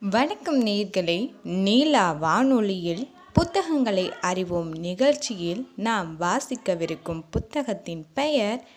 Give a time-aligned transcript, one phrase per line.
[0.00, 8.68] வணக்கம் நேர்களே நீலா வானொலியில் புத்தகங்களை அறிவோம் நிகழ்ச்சியில் நாம் வாசிக்கவிருக்கும் புத்தகத்தின் பெயர்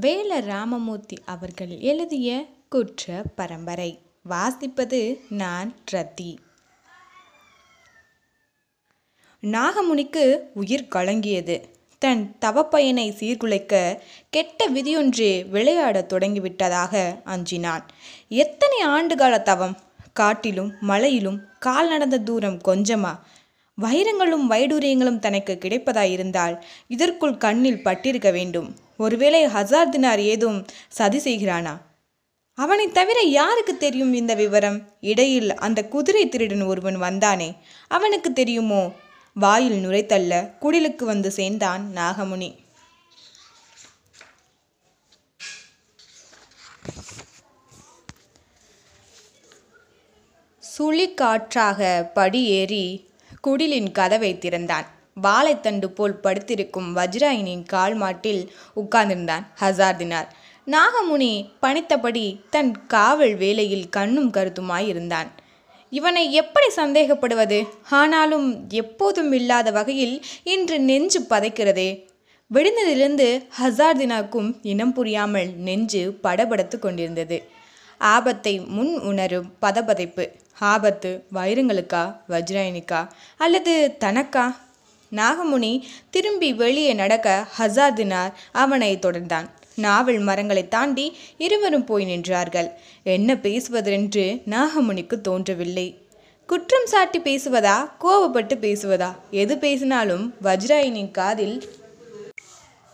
[0.00, 3.98] வேல ராமமூர்த்தி அவர்கள் எழுதிய குற்ற பரம்பரை.
[4.28, 6.36] வாசிப்பது நான் ரத்தி.
[9.42, 11.62] நாகமுனிக்கு உயிர் கலங்கியது.
[11.98, 13.98] தன் தவப்பயனை சீர்குலைக்க
[14.30, 17.84] கெட்ட விதியொன்று விளையாடத் தொடங்கிவிட்டதாக அஞ்சினான்.
[18.28, 19.76] எத்தனை ஆண்டுகால தவம்?
[20.12, 23.18] காட்டிலும் மலையிலும் கால் நடந்த தூரம் கொஞ்சமா?
[23.82, 28.76] வைரங்களும் வைடூரியங்களும் தனக்கு கிடைப்பதாயிருந்தால் இதற்குள் கண்ணில் பட்டிருக்க வேண்டும்.
[28.96, 31.76] ஒருவேளை ஹசார் தினார் ஏதும் சதி செய்கிறானா?
[32.54, 34.88] அவனை தவிர யாருக்கு தெரியும் இந்த விவரம்?
[35.00, 37.56] இடையில் அந்த குதிரை திருடன் ஒருவன் வந்தானே.
[37.88, 38.92] அவனுக்கு தெரியுமோ?
[39.34, 42.54] வாயில் நுரைத்தள்ள குடிலுக்கு வந்து சேர்ந்தான் நாகமுனி.
[50.82, 53.08] சுழிக்காற்றாக படியேறி
[53.46, 54.86] குடிலின் கதவை திறந்தான்.
[55.22, 60.28] வாழைத்தண்டு போல் படுத்திருக்கும் வஜ்ராயினின் கால் மாட்டில் உட்கார்ந்திருந்தான் ஹசார்தினார்.
[60.66, 65.30] நாகமுனி பணித்தபடி தன் காவல் வேலையில் கண்ணும் கருத்துமாய் இருந்தான்.
[65.90, 67.68] இவனை எப்படி சந்தேகப்படுவது?
[67.90, 72.06] ஆனாலும் எப்போதும் இல்லாத வகையில் இன்று நெஞ்சு பதைக்கிறதே.
[72.50, 77.42] விழுந்ததிலிருந்து ஹசார்தினாக்கும் இனம் புரியாமல் நெஞ்சு படபடத்து கொண்டிருந்தது.
[77.98, 80.28] ஆபத்தை முன் உணரும் பதபதைப்பு.
[80.62, 83.08] ஆபத்து வைரங்களுக்கா வஜ்ராயனிக்கா?
[83.36, 84.56] அல்லது தனக்கா?
[85.12, 89.48] நாகமுனி திரும்பி வெளியே நடக்க ஹசார்தினார் அவனை தொடர்ந்தான்.
[89.74, 92.70] நாவல் மரங்களை தாண்டி இருவரும் போய் நின்றார்கள்.
[93.02, 95.98] என்ன பேசுவதென்று நாகமுனிக்கு தோன்றவில்லை.
[96.46, 97.90] குற்றம் சாட்டி பேசுவதா?
[98.00, 99.12] கோபப்பட்டு பேசுவதா?
[99.30, 101.70] எது பேசினாலும் வஜ்ராயினின் காதில்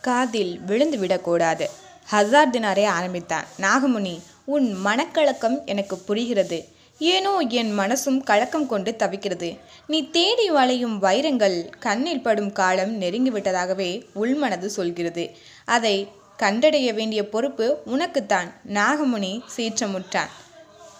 [0.01, 1.71] காதில் விழுந்து விடக்கூடாது
[2.11, 3.45] ஹசார்தினாரே ஆரம்பித்தான்.
[3.61, 6.77] நாகமுனி உன் மனக்கலக்கம் எனக்கு புரிகிறது.
[6.99, 9.59] ஏனோ என் மனசும் கலக்கம் கொண்டு தவிக்கிறது.
[9.87, 15.31] நீ தேடி வளையும் வைரங்கள் கண்ணில் படும் காலம் நெருங்கிவிட்டதாகவே உள்மனது சொல்கிறது.
[15.65, 16.09] அதை
[16.39, 18.53] கண்டடைய வேண்டிய பொறுப்பு உனக்குத்தான்.
[18.73, 20.29] நாகமுனி சீற்றமுற்றான்.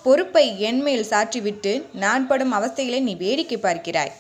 [0.03, 4.13] பொறுப்பை என்மேல் சாற்றிவிட்டு நான் படும் அவஸ்தைகளை நீ வேடிக்கை பார்க்கிறாய்.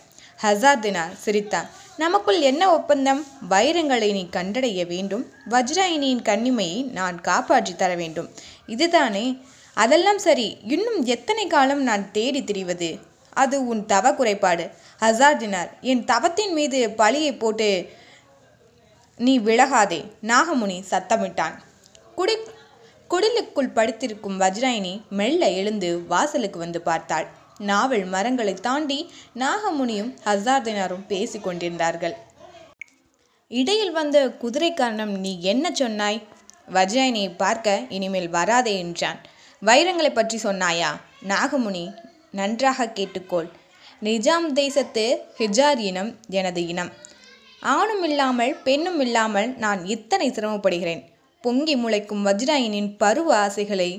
[0.43, 1.69] ஹசார்தினார் சிரித்தான்.
[1.97, 3.27] நமக்குள் என்ன ஒப்பந்தம்?
[3.50, 5.27] வைரங்களை நீ கண்டடைய வேண்டும்.
[5.50, 8.28] வஜ்ராயினியின் கண்ணிமையை நான் காப்பாற்றி தர வேண்டும்.
[8.67, 9.38] இதுதானே
[9.83, 10.47] அதெல்லாம் சரி.
[10.75, 12.91] இன்னும் எத்தனை காலம் நான் தேடி திரிவது?
[13.43, 14.65] அது உன் தவ குறைபாடு.
[15.00, 17.69] ஹசார்டினார் என் தவத்தின் மீது பழியை போட்டு
[19.19, 20.00] நீ விலகாதே.
[20.22, 21.56] நாகமுனி சத்தமிட்டான்.
[22.15, 22.37] குடி
[23.11, 27.28] குடிலுக்குள் படுத்திருக்கும் வஜ்ராயினி மெல்ல எழுந்து வாசலுக்கு வந்து பார்த்தாள்.
[27.59, 28.99] நாவல் மரங்களை தாண்டி
[29.34, 32.17] நாகமுனியும் ஹசார்தினாரும் பேசிக் கொண்டிருந்தார்கள்.
[33.50, 36.21] இடையில் வந்த குதிரைக்காரனம் நீ என்ன சொன்னாய்?
[36.72, 39.21] வஜ்ராயினியை பார்க்க இனிமேல் வராதே என்றான்.
[39.62, 40.91] வைரங்களை பற்றி சொன்னாயா?
[41.28, 41.94] நாகமுனி
[42.30, 43.48] நன்றாக கேட்டுக்கொள்.
[44.02, 45.04] நிஜாம் தேசத்து
[45.38, 46.91] ஹிஜார் இனம் எனது இனம்.
[47.60, 51.02] ஆணும் இல்லாமல் பெண்ணும் இல்லாமல் நான் இத்தனை சிரமப்படுகிறேன்.
[51.41, 53.91] பொங்கி முளைக்கும் வஜ்ராயினின் பருவ ஆசைகளை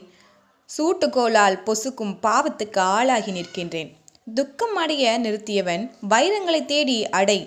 [0.77, 3.89] சூட்டுக்கோளால் பொசுக்கும் பாவத்துக்கு ஆளாகி நிற்கின்றேன்.
[4.33, 7.39] துக்கம் அடைய நிறுத்தியவன் வைரங்களை தேடி அடை.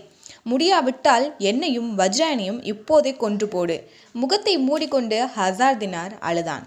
[0.43, 3.91] முடியாவிட்டால் என்னையும் வஜ்ராயனையும் இப்போதே கொன்று போடு.
[4.13, 6.65] முகத்தை மூடிக்கொண்டு ஹசார்தினார் அழுதான்.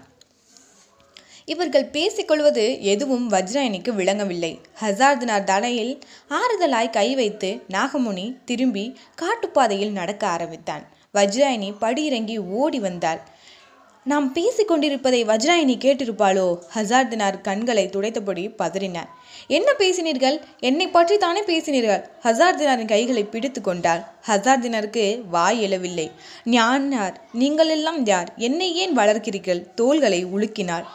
[1.46, 4.58] இவர்கள் பேசிக்கொள்வது எதுவும் வஜ்ராயனிக்கு விளங்கவில்லை.
[4.82, 5.98] ஹசார்தினார் தலையில்
[6.30, 10.84] ஆறுதலாய் கை வைத்து நாகமுனி திரும்பி காட்டுப்பாதையில் நடக்க ஆரம்பித்தான்.
[11.14, 13.20] வஜ்ராயனி படியிறங்கி ஓடி வந்தாள்.
[14.04, 16.58] நாம் பேசிக்கொண்டிருப்பதை வஜ்ராயினி கேட்டிருப்பாளோ?
[16.74, 19.08] ஹசார்தினார் கண்களை துடைத்தபடி பதறினார்.
[19.46, 20.36] என்ன பேசினீர்கள்?
[20.60, 22.04] என்னை பற்றி தானே பேசினீர்கள்?
[22.22, 26.10] ஹசார்தினாரின் கைகளை பிடித்து கொண்டார் ஹசார்தினாருக்கு வாய் எழவில்லை.
[26.44, 28.32] ஞானார் நீங்களெல்லாம் யார்?
[28.36, 29.74] என்னை ஏன் வளர்க்கிறீர்கள்?
[29.74, 30.86] தோள்களை உலுக்கினார்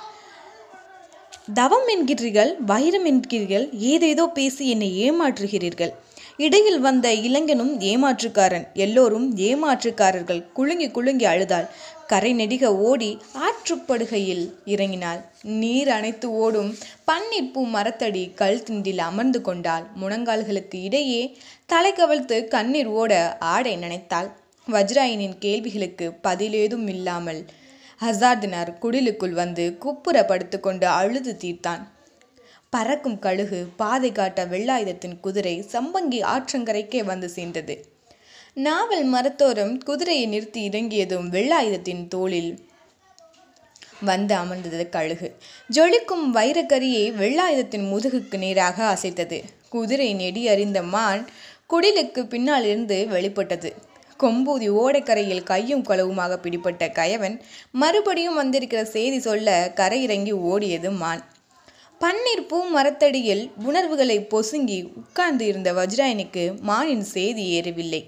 [1.54, 5.92] தவம் என்கிறீர்கள் வைரம் என்கிறீர்கள் ஏதேதோ பேசி என்னை ஏமாற்றுகிறீர்கள்.
[6.38, 8.66] இடையில் வந்த இளைஞனும் ஏமாற்றுக்காரன்.
[8.74, 10.42] எல்லோரும் ஏமாற்றுக்காரர்கள்.
[10.54, 11.68] குலுங்கி குலுங்கி அழுதாள்.
[12.08, 13.10] கரை நெடிக ஓடி
[13.46, 15.22] ஆற்றுப்படுகையில் இறங்கினாள்.
[15.62, 16.72] நீர் அணைத்து ஓடும்
[17.08, 19.86] பன்னீர் பூ மரத்தடி கல் திண்டில் அமர்ந்து கொண்டாள்.
[20.02, 24.30] முழங்கால்களுக்கு இடையே தலை கவிழ்த்து கண்ணீர் ஓட ஆடை நினைத்தாள்.
[24.68, 27.42] வஜ்ராயினின் கேள்விகளுக்கு பதிலேதும் இல்லாமல்
[28.02, 31.84] ஹசார்டினார் குடிலுக்குள் வந்து குப்புற படுத்துக்கொண்டு அழுது தீர்த்தான்.
[32.70, 37.76] பறக்கும் கழுகு பாதை காட்ட வெள்ளாயுதத்தின் குதிரை சம்பங்கி ஆற்றங்கரைக்கே வந்து சேர்ந்தது
[38.54, 42.52] நாவல் மரத்தோரம் குதிரையை நிறுத்தி இறங்கியதும் வெள்ளாயுதத்தின் தோளில்
[44.02, 45.30] வந்து அமர்ந்தது கழுகு.
[45.74, 49.40] ஜொலிக்கும் வைரக்கரியை வெள்ளாயுதத்தின் முதுகுக்கு நேராக அசைத்தது.
[49.70, 51.24] குதிரை நெடி அறிந்த மான்
[51.70, 53.72] குடிலுக்கு பின்னால் இருந்து வெளிப்பட்டது.
[54.24, 57.36] கொம்பூதி ஓடைக்கரையில் கையும் களவுமாக பிடிப்பட்ட கயவன்
[57.82, 61.22] மறுபடியும் வந்திருக்கிற செய்தி சொல்ல கரையிறங்கி ஓடியது மான்.
[62.02, 68.02] பன்னீர் பூ மரத்தடியில் உணர்வுகளை பொசுங்கி உட்கார்ந்து இருந்த வஜ்ராயனுக்கு மானின் செய்தி ஏறவில்லை.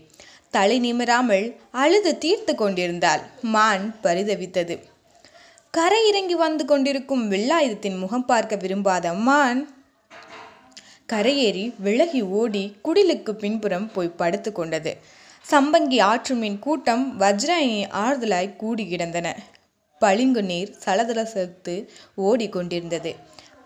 [0.56, 1.46] தலை நிமிராமல்
[1.84, 3.22] அழுது தீர்த்து கொண்டிருந்தாள்.
[3.56, 4.76] மான் பரிதவித்தது.
[5.74, 9.62] கரை இறங்கி வந்து கொண்டிருக்கும் வெள்ளாயுதத்தின் முகம் பார்க்க விரும்பாத மான்
[11.14, 14.92] கரையேறி விலகி ஓடி குடிலுக்கு பின்புறம் போய் படுத்து கொண்டது.
[15.46, 19.28] சம்பங்கி ஆற்றுமின் கூட்டம் வஜ்ராயினி ஆறுதலாய் கூடி கிடந்தன.
[20.02, 21.76] பளிங்கு நீர் சலதலசத்து
[22.28, 23.12] ஓடிக்கொண்டிருந்தது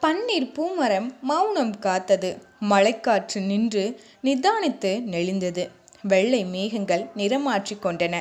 [0.04, 2.30] பன்னீர் பூமரம் மௌனம் காத்தது.
[2.70, 3.84] மழைக்காற்று நின்று
[4.24, 5.64] நிதானித்து நெளிந்தது.
[6.04, 8.16] வெள்ளை மேகங்கள் நிறமாற்றி கொண்டன.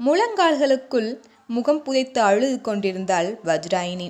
[0.00, 1.10] முழங்கால்களுக்குள்
[1.46, 4.08] முகம் புதைத்து அழுது கொண்டிருந்தாள் வஜ்ராயினி.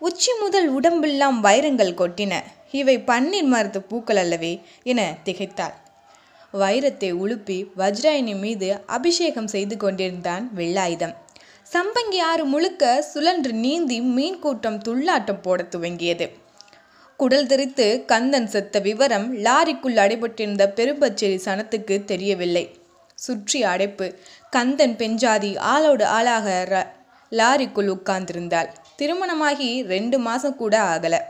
[0.00, 2.34] உச்சி முதல் உடம்பெல்லாம் வைரங்கள் கொட்டின.
[2.72, 4.52] இவை பன்னீர் மரத்து பூக்கள் அல்லவே
[4.82, 5.76] என திகைத்தாள்.
[6.52, 11.14] வைரத்தை உழுப்பி வஜ்ராயினி மீது அபிஷேகம் செய்து கொண்டிருந்தான் வெள்ளாயுதம்.
[11.72, 16.30] சம்பங்கி ஆறு முழுக்க சுழன்று நீந்தி மீன் கூட்டம் துள்ளாட்டம் போடத் துவங்கியது.
[17.16, 22.78] குடல் தெரித்து கந்தன் செத்த விவரம் லாரிக்குள் அடைபட்டிருந்த பெரும்பச்சேரி சனத்துக்கு தெரியவில்லை.
[23.14, 24.18] சுற்றி அடைப்பு.
[24.50, 26.74] கந்தன் பெஞ்சாதி ஆளோடு ஆளாக ர
[27.34, 28.68] லாரிக்குள் உட்கார்ந்திருந்தாள்.
[28.96, 31.20] திருமணமாகி ரெண்டு மாசம் கூட ஆகலை.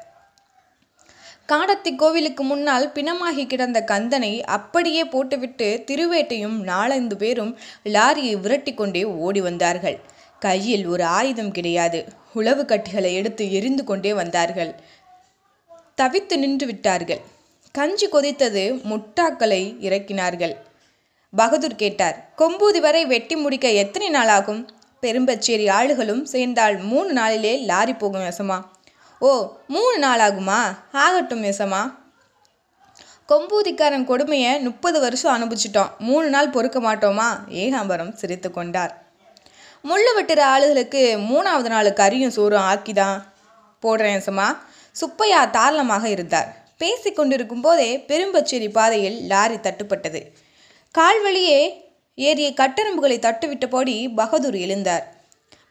[1.52, 9.40] காடத்தி கோவிலுக்கு முன்னால் பிணமாகி கிடந்த கந்தனை அப்படியே போட்டுவிட்டு திருவேட்டையும் நாலந்து பேரும் லாரியை விரட்டி கொண்டே ஓடி
[9.40, 9.98] வந்தார்கள்.
[10.38, 12.04] கையில் ஒரு ஆயுதம் கிடையாது.
[12.34, 14.74] உளவு கட்டிகளை எடுத்து எரிந்து கொண்டே வந்தார்கள்.
[16.02, 17.20] தவித்து நின்று விட்டார்கள்.
[17.74, 20.54] கஞ்சி கொதித்தது முட்டாக்களை இறக்கினார்கள்.
[21.36, 24.66] பகதூர் கேட்டார் கொம்பூதி வரை வெட்டி முடிக்க எத்தனை நாளாகும்?
[25.02, 28.56] பெரும்பச்சேரி ஆளுகளும் சேர்ந்தால் மூணு நாளிலே லாரி போகும் வசமா
[29.20, 29.30] ஓ
[29.66, 30.58] மூணு நாள் ஆகுமா
[30.92, 31.94] ஆகட்டும் யசமா.
[33.28, 37.28] கொம்பூதிக்காரன் கொடுமையை முப்பது வருஷம் அனுபவிச்சிட்டோம் மூணு நாள் பொறுக்க மாட்டோமா?
[37.48, 39.02] ஏகாம்பரம் சிரித்து கொண்டார்.
[39.84, 43.22] முள்ளு வெட்டுற ஆளுகளுக்கு மூணாவது நாள் கறியும் சோறும் ஆக்கிதான்
[43.82, 44.56] போடுறேன் யசமா.
[44.92, 46.56] சுப்பையா தாராளமாக இருந்தார்.
[46.78, 50.22] பேசி கொண்டிருக்கும் போதே பெரும்பச்சேரி பாதையில் லாரி தட்டுப்பட்டது.
[50.98, 51.60] கால்வழியே
[52.14, 55.04] ஏறிய கட்டெரும்புகளை தட்டுவிட்டபடி பகதூர் எழுந்தார்.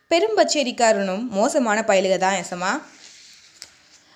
[0.10, 2.72] பெரும்பச்சேரிக்காரனும் மோசமான பயலுக தான் எசமா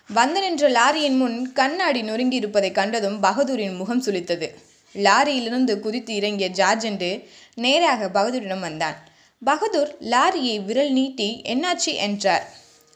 [0.07, 4.49] வந்து நின்ற லாரியின் முன் கண்ணாடி நொறுங்கி இருப்பதை கண்டதும் பகதூரின் முகம் சுளித்தது.
[4.93, 7.25] லாரியிலிருந்து குதித்து இறங்கிய ஜார்ஜெண்டு
[7.55, 9.07] நேராக பகதூரிடம் வந்தான்.
[9.43, 11.93] பகதூர் லாரியை விரல் நீட்டி என்னாச்சு?
[11.95, 12.47] என்றார்.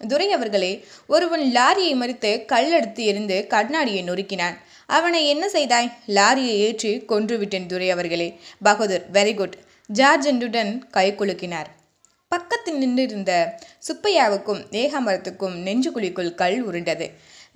[0.07, 4.57] துரை அவர்களே ஒருவன் லாரியை மறித்து கல்லெடுத்து எறிந்து கண்ணாடியை நொறுக்கினான்.
[4.85, 5.91] அவனை என்ன செய்தாய்?
[6.07, 8.39] லாரியை ஏற்றி கொன்று விட்டேன் துரை அவர்களே.
[8.63, 9.55] பகதூர் வெரி குட்.
[9.93, 11.65] ஜார்ஜெண்டுடன் கை குலுக்கினார்.
[12.35, 13.31] பக்கத்தில் நின்றிருந்த
[13.87, 17.05] சுப்பையாவுக்கும் ஏகாம்பரத்துக்கும் நெஞ்சுக்குழிக்குள் கல் உருண்டது.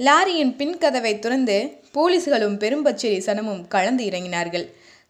[0.07, 1.55] லாரியின் பின்கதவை துறந்து
[1.95, 4.65] போலீஸ்களும் பெரும்பச்சேரி சனமும் கலந்து இறங்கினார்கள்.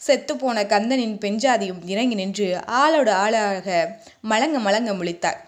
[0.08, 2.48] செத்துப்போன கந்தனின் பெஞ்சாதியும் இறங்கி நின்று
[2.82, 3.68] ஆளோடு ஆளாக
[4.32, 5.40] மலங்க மலங்க முழித்தார்.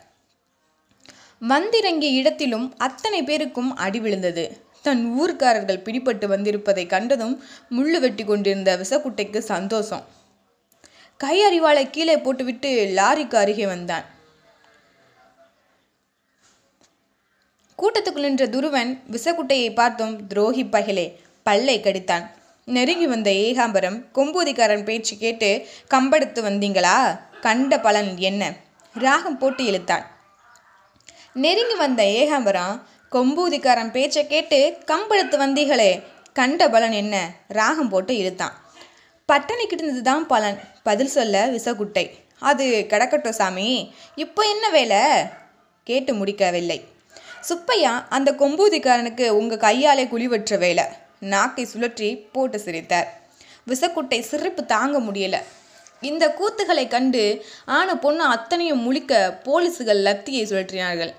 [1.39, 4.45] வந்திறங்கிய இடத்திலும் அத்தனை பேருக்கும் அடி விழுந்தது.
[4.81, 7.35] தன் ஊர்க்காரர்கள் பிடிபட்டு வந்திருப்பதை கண்டதும்
[7.77, 10.06] முள்ளு வெட்டி கொண்டிருந்த விசக்குட்டைக்கு சந்தோஷம்.
[11.21, 14.06] கை அறிவாளை கீழே போட்டுவிட்டு லாரிக்கு அருகே வந்தான்.
[17.77, 22.25] கூட்டத்துக்குள் நின்ற துருவன் விசக்குட்டையை பார்த்தும் துரோகி பகலே பல்லை கடித்தான்.
[22.65, 27.19] நெருங்கி வந்த ஏகாம்பரம் கொம்பூதிக்காரன் பேச்சு கேட்டு கம்பெடுத்து வந்தீங்களா?
[27.41, 28.53] கண்ட பலன் என்ன?
[28.94, 30.06] ராகம் போட்டு இழுத்தான்.
[31.33, 32.81] நெருங்கி வந்த ஏகாம்பரம்
[33.12, 37.31] கொம்பூதிக்காரன் பேச்சை கேட்டு கம்பெடுத்து வந்தீங்களே கண்ட பலன் என்ன?
[37.47, 38.57] ராகம் போட்டு இழுத்தான்.
[39.25, 40.59] பட்டணி கிடந்தது தான் பலன்.
[40.83, 42.06] பதில் சொல்ல விசகுட்டை.
[42.40, 45.02] அது கிடக்கட்டும் சாமி இப்போ என்ன வேலை?
[45.83, 46.83] கேட்டு முடிக்கவில்லை.
[47.42, 50.83] சுப்பையா அந்த கொம்பூதிக்காரனுக்கு உங்கள் கையாலே குழிவற்ற வேலை.
[51.19, 53.21] நாக்கை சுழற்றி போட்டு சிரித்தார்.
[53.68, 55.38] விசக்குட்டை சிரிப்பு தாங்க முடியல.
[56.02, 61.14] இந்த கூத்துகளை கண்டு ஆன பொண்ணு அத்தனையும் முழிக்க போலீசுகள் லத்தியை சுழற்றினார்கள்.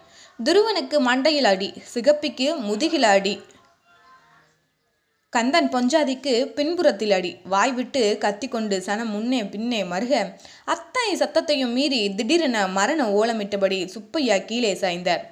[0.44, 3.40] துருவனுக்கு மண்டையில் அடி சிகப்பிக்கு முதுகில் அடி
[5.32, 7.30] கந்தன் பொஞ்சாதிக்கு பின்புறத்தில் அடி.
[7.52, 10.14] வாய் விட்டு கத்திக்கொண்டு சனம் முன்னே பின்னே மருக
[10.64, 15.22] அத்தனை சத்தத்தையும் மீறி திடீரென மரண ஓலமிட்டபடி சுப்பையா கீழே சாய்ந்தார்.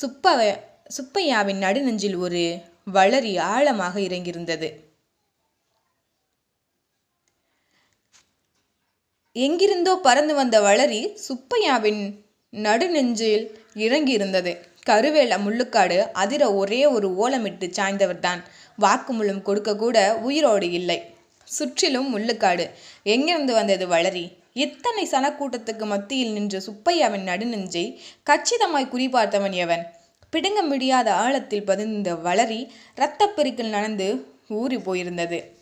[0.00, 0.34] சுப்ப
[0.96, 2.42] சுப்பையாவின் நடுநெஞ்சில் ஒரு
[2.92, 4.68] வளரி ஆழமாக இறங்கியிருந்தது.
[9.36, 12.02] எங்கிருந்தோ பறந்து வந்த வளரி சுப்பையாவின்
[12.52, 13.44] நடுநெஞ்சில்
[13.86, 14.52] இறங்கியிருந்தது.
[14.86, 18.42] கருவேல முள்ளுக்காடு அதிர ஒரே ஒரு ஓலமிட்டு சாய்ந்தவர்தான்.
[18.80, 21.14] வாக்குமூலம் கொடுக்க கூட உயிரோடு இல்லை.
[21.44, 22.70] சுற்றிலும் முள்ளுக்காடு.
[23.02, 24.36] எங்கிருந்து வந்தது வளரி?
[24.52, 27.98] இத்தனை சனக்கூட்டத்துக்கு மத்தியில் நின்ற சுப்பையாவின் நடுநெஞ்சை
[28.30, 29.86] கச்சிதமாய் குறிபார்த்தவன் எவன்?
[30.30, 35.55] பிடுங்க முடியாத ஆழத்தில் பதிந்த வளரி இரத்தப்பெருக்கில் நடந்து ஊறி போயிருந்தது.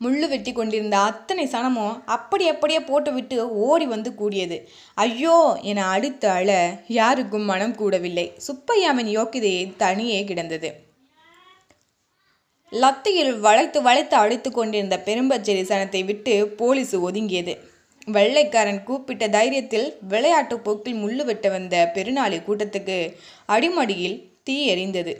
[0.00, 3.36] முள்ளு வெட்டி கொண்டிருந்த அத்தனை சனமும் அப்படி அப்படியே போட்டுவிட்டு
[3.66, 4.56] ஓடி வந்து கூடியது.
[4.94, 5.36] ஐயோ
[5.70, 6.50] என அடித்து அழ
[6.98, 8.26] யாருக்கும் மனம் கூடவில்லை.
[8.46, 10.70] சுப்பையாவின் யோக்கியதையை தனியே கிடந்தது.
[12.72, 17.54] லத்தியில் வளைத்து வளைத்து அடித்து கொண்டிருந்த பெரும்பச்சேரி சனத்தை விட்டு போலீஸ் ஒதுங்கியது.
[18.16, 22.98] வெள்ளைக்காரன் கூப்பிட்ட தைரியத்தில் விளையாட்டு போக்கில் முள்ளு வெட்ட வந்த பெருநாளி கூட்டத்துக்கு
[23.46, 25.14] அடிமடியில் தீ எரிந்தது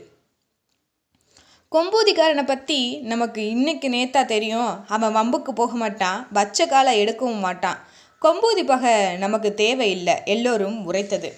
[1.75, 2.77] கொம்பூதிக்காரனை பற்றி
[3.11, 4.69] நமக்கு இன்னைக்கு நேத்தா தெரியும்.
[4.95, 7.79] அவன் வம்புக்கு போக மாட்டான் வச்ச காலை எடுக்கவும் மாட்டான்.
[8.21, 8.93] கொம்பூதி பகை
[9.23, 11.29] நமக்கு தேவையில்லை எல்லோரும் உரைத்தது.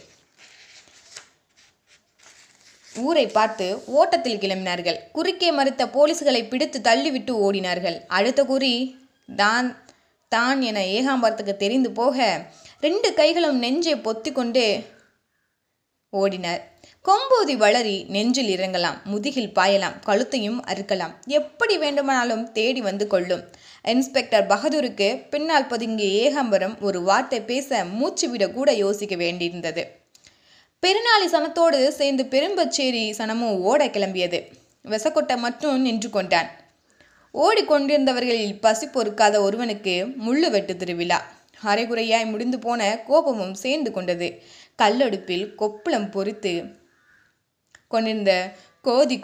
[3.05, 3.67] ஊரை பார்த்து
[3.99, 4.99] ஓட்டத்தில் கிளம்பினார்கள்.
[5.15, 7.97] குறுக்கே மறுத்த போலீஸ்களை பிடித்து தள்ளிவிட்டு ஓடினார்கள்.
[8.19, 8.73] அடுத்த குறி
[9.41, 9.67] தான்
[10.35, 12.29] தான் என ஏகாம்பரத்துக்கு தெரிந்து போக
[12.85, 14.65] ரெண்டு கைகளும் நெஞ்சை பொத்தி கொண்டு
[16.13, 16.61] ஓடினர்.
[17.05, 21.13] கொம்பூதி வளரி நெஞ்சில் இறங்கலாம் முதுகில் பாயலாம் கழுத்தையும் அறுக்கலாம்.
[21.25, 23.43] எப்படி வேண்டுமானாலும் தேடி வந்து கொள்ளும்.
[23.83, 29.83] இன்ஸ்பெக்டர் பகதூருக்கு பின்னால் பதுங்கிய ஏகாம்பரம் ஒரு வார்த்தை பேச மூச்சுவிட கூட யோசிக்க வேண்டியிருந்தது.
[30.83, 34.39] பெருநாளி சனத்தோடு சேர்ந்து பெரும்பச்சேரி சனமும் ஓட கிளம்பியது.
[34.85, 36.49] விசக்கொட்டை மட்டும் நின்று கொண்டான்.
[37.33, 41.37] ஓடிக்கொண்டிருந்தவர்களில் பசி பொறுக்காத ஒருவனுக்கு முள்ளு வெட்டு திருவிழா.
[41.65, 44.27] அரைகுறையாய் முடிந்து போன கோபமும் சேர்ந்து கொண்டது.
[44.81, 46.53] கல்லடுப்பில் கொப்பளம் பொறித்து
[47.87, 48.33] கொண்டிருந்த
[48.87, 49.17] கோதி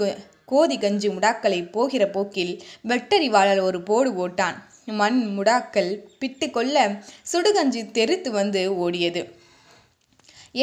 [0.51, 2.53] கோதி கஞ்சி முடாக்களை போகிற போக்கில்
[2.89, 4.57] வெட்டறிவாளர் ஒரு போடு போட்டான்.
[5.00, 6.83] மண் முடாக்கள் பிட்டு கொள்ள
[7.31, 9.21] சுடுகஞ்சி தெருத்து வந்து ஓடியது.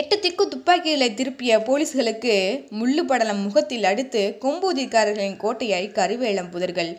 [0.00, 2.34] எட்டு திக்கு துப்பாக்கிகளை திருப்பிய போலீஸ்களுக்கு
[2.80, 6.92] முள்ளு படலம் முகத்தில் அடித்து கொம்பூதிக்காரர்களின் கோட்டையாய் கருவேலம் புதர்கள்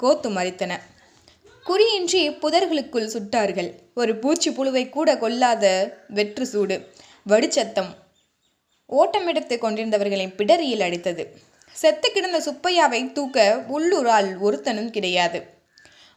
[0.00, 0.72] கோத்து மறித்தன.
[1.68, 3.70] குறியின்றி புதர்களுக்குள் சுட்டார்கள்.
[3.94, 5.64] ஒரு பூச்சி புழுவை கூட கொல்லாத
[6.08, 6.76] வெற்று சூடு.
[7.30, 7.90] வடிச்சத்தம்.
[8.90, 11.24] ஓட்டமெடுத்து கொண்டிருந்தவர்களின் பிடரியில் அடித்தது.
[11.74, 13.38] செத்து கிடந்த சுப்பையாவை தூக்க
[13.74, 15.40] உள்ளூரால் ஒருத்தனும் கிடையாது.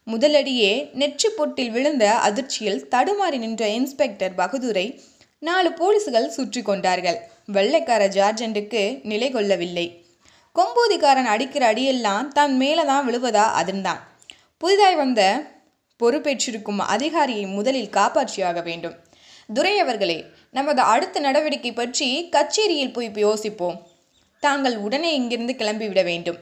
[0.08, 4.86] முதலடியே நெற்றி பொட்டில் விழுந்த அதிர்ச்சியில் தடுமாறி நின்ற இன்ஸ்பெக்டர் பகதூரை
[5.39, 7.20] நாலு போலீசுகள் சுற்றி கொண்டார்கள்.
[7.53, 9.86] வெள்ளைக்கார ஜார்ஜண்டுக்கு நிலை கொள்ளவில்லை.
[10.56, 14.01] கொம்பூதிக்காரன் அடிக்கிற அடியெல்லாம் தன் மேலே தான் விழுவதா அதிர்ந்தான்.
[14.58, 15.22] புதிதாய் வந்த
[16.00, 18.96] பொறுப்பேற்றிருக்கும் அதிகாரியை முதலில் காப்பாற்றியாக வேண்டும்.
[19.56, 20.20] துரையவர்களே
[20.53, 23.77] நமது அடுத்த நடவடிக்கை பற்றி கச்சேரியில் போய் யோசிப்போம்.
[24.43, 26.39] தாங்கள் உடனே இங்கிருந்து கிளம்பிவிட வேண்டும்.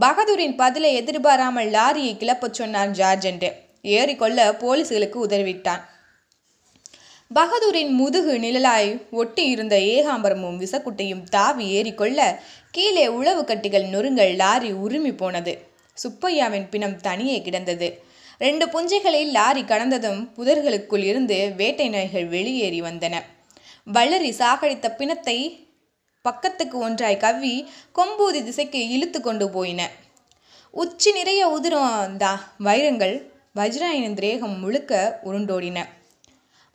[0.00, 3.46] பகதூரின் பதிலை எதிர்பாராமல் லாரியை கிளப்பச் சொன்னான் ஜார்ஜென்ட்
[3.82, 5.82] ஏறிக்கொள்ள போலீஸ்களுக்கு உதவிட்டான்
[7.34, 12.18] பகதூரின் முதுகு நிழலாய் ஒட்டி இருந்த ஏகாம்பரமும் விசக்குட்டையும் தாவி ஏறிக்கொள்ள
[12.70, 15.54] கீழே உழவு கட்டிகள் நொறுங்கள் லாரி உருமி போனது.
[15.96, 17.88] சுப்பையாவின் பிணம் தனியே கிடந்தது.
[18.38, 23.16] ரெண்டு புஞ்சைகளில் லாரி கடந்ததும் புதர்களுக்குள் இருந்து வேட்டை நாய்கள் வெளியேறி வந்தன.
[23.94, 25.68] வளரி சாகடித்த பிணத்தை
[26.22, 29.90] பக்கத்துக்கு ஒன்றாய் கவ்வி கொம்பூதி திசைக்கு இழுத்து கொண்டு போயின.
[30.70, 33.14] உச்சி நிறைய உதிரம் தா வைரங்கள்
[33.56, 35.78] வஜ்ராயனின் திரேகம் முழுக்க உருண்டோடின.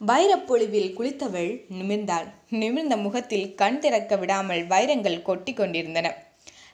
[0.02, 2.28] வைரப்பொழிவில் குளித்தவள் நிமிர்ந்தாள்.
[2.50, 6.16] நிமிர்ந்த முகத்தில் கண் திறக்க விடாமல் வைரங்கள் கொட்டி கொண்டிருந்தன.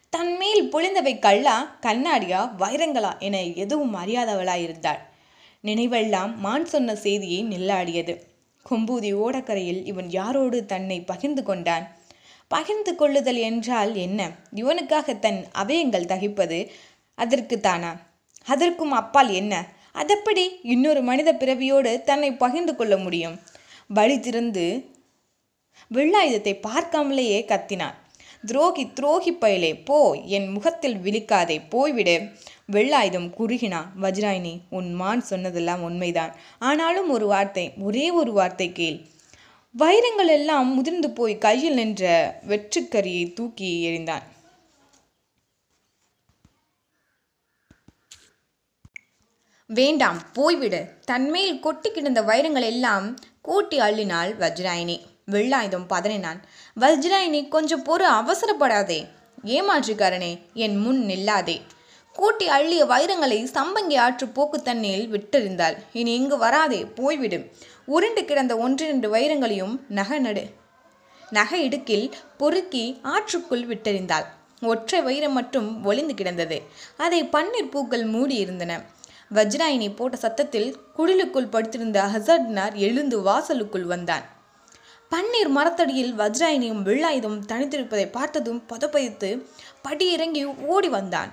[0.09, 5.03] தன்மேல் பொழிந்தவை கல்லா கண்ணாடியா வைரங்களா என எதுவும் அறியாதவளாயிருந்தாள்.
[5.63, 8.15] நினைவெல்லாம் மான் சொன்ன செய்தியை நில்லாடியது.
[8.69, 11.85] கொம்பூதி ஓடக்கரையில் இவன் யாரோடு தன்னை பகிர்ந்து கொண்டான்?
[12.47, 14.31] பகிர்ந்து கொள்ளுதல் என்றால் என்ன?
[14.51, 16.59] இவனுக்காக தன் அவயங்கள் தகிப்பது
[17.17, 17.91] அதற்கு தானா?
[18.47, 19.53] அதற்கும் அப்பால் என்ன?
[19.91, 23.39] அதெப்படி இன்னொரு மனித பிறவியோடு தன்னை பகிர்ந்து கொள்ள முடியும்.
[23.87, 24.65] வழி திறந்து
[25.93, 27.97] வெள்ளாயுதத்தை பார்க்காமலேயே கத்தினான்.
[28.45, 32.15] துரோகி துரோகி பயலே போ என் முகத்தில் விழிக்காதே போய்விடு.
[32.71, 36.33] வெள்ளாயுதம் குறுகினா வஜ்ராயினி உன் மான் சொன்னதெல்லாம் உண்மைதான்.
[36.59, 38.97] ஆனாலும் ஒரு வார்த்தை ஒரே ஒரு வார்த்தை கேள்
[39.75, 42.03] வைரங்கள் எல்லாம் முதிர்ந்து போய் கையில் நின்ற
[42.47, 44.25] வெற்றுக்கரியை தூக்கி எறிந்தான்.
[49.65, 50.81] வேண்டாம் போய்விடு.
[51.05, 53.07] தன்மேல் கொட்டி கிடந்த வைரங்கள் எல்லாம்
[53.41, 54.97] கூட்டி அள்ளினாள் வஜ்ராயினி
[55.31, 56.39] வெள்ளாயுதம் பதறினான்.
[56.79, 58.99] வஜ்ராயினி கொஞ்சம் பொறு அவசரப்படாதே.
[59.43, 61.57] ஏமாற்றுக்காரனே என் முன் நில்லாதே.
[62.19, 65.75] கூட்டி அள்ளிய வைரங்களை சம்பங்கி ஆற்று போக்கு தண்ணியில் விட்டெறிந்தாள்.
[65.93, 67.45] இனி இங்கு வராதே போய்விடும்
[67.85, 70.43] உருண்டு கிடந்த ஒன்றிரண்டு வைரங்களையும் நகை நடு
[71.29, 74.27] நகை இடுக்கில் பொறுக்கி ஆற்றுக்குள் விட்டெறிந்தாள்.
[74.61, 76.57] ஒற்றை வைரம் மட்டும் ஒளிந்து கிடந்தது.
[76.97, 78.71] அதை பன்னீர் பூக்கள் மூடியிருந்தன.
[79.35, 84.25] வஜ்ராயினி போட்ட சத்தத்தில் குடிலுக்குள் படுத்திருந்த ஹசர்ட்னார் எழுந்து வாசலுக்குள் வந்தான்.
[85.11, 89.29] பன்னீர் மரத்தடியில் வஜ்ராயினியும் வெள்ளாயுதம் தனித்திருப்பதை பார்த்ததும் பதப்பதித்து
[89.87, 90.43] படியிறங்கி
[90.75, 91.31] ஓடி வந்தான்.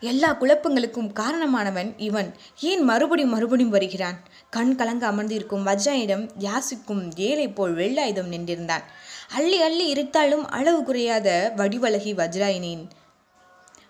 [0.00, 2.34] எல்லா குழப்பங்களுக்கும் காரணமானவன் இவன்.
[2.60, 4.18] ஏன் மறுபடியும் மறுபடியும் வருகிறான்?
[4.50, 8.84] கண் கலங்க அமர்ந்திருக்கும் வஜ்ராயிடம் யாசிக்கும் ஏழை போல் வெள்ளாயுதம் நின்றிருந்தான்.
[9.34, 12.84] அள்ளி அள்ளி இருத்தாலும் அளவு குறையாத வடிவழகி வஜ்ராயினின்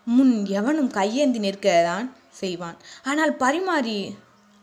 [0.05, 2.77] முன் எவனும் கையேந்தி நிற்கதான் செய்வான்.
[3.05, 4.15] ஆனால் பரிமாறி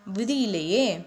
[0.05, 1.05] விதி இல்லையே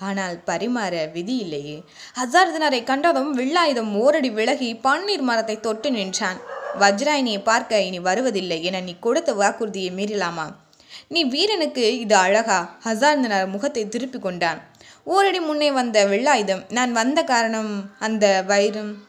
[0.00, 1.82] ஆனால் பரிமாற விதி இல்லையே
[2.18, 6.38] ஹசார்தனரை கண்டதும் வில்லாயுதம் ஓரடி விலகி பன்னீர் மரத்தை தொட்டு நின்றான்.
[6.80, 10.54] வஜ்ராயினியை பார்க்க இனி வருவதில்லை என நீ கொடுத்த வாக்குறுதியை மீறலாமா?
[11.08, 12.78] நீ வீரனுக்கு இது அழகா?
[12.84, 14.62] ஹசார்ந்தனர் முகத்தை திருப்பி கொண்டான்.
[15.04, 16.64] ஓரடி முன்னே வந்த வெள்ளாயுதம்.
[16.68, 19.07] நான் வந்த காரணம் அந்த வைரம்.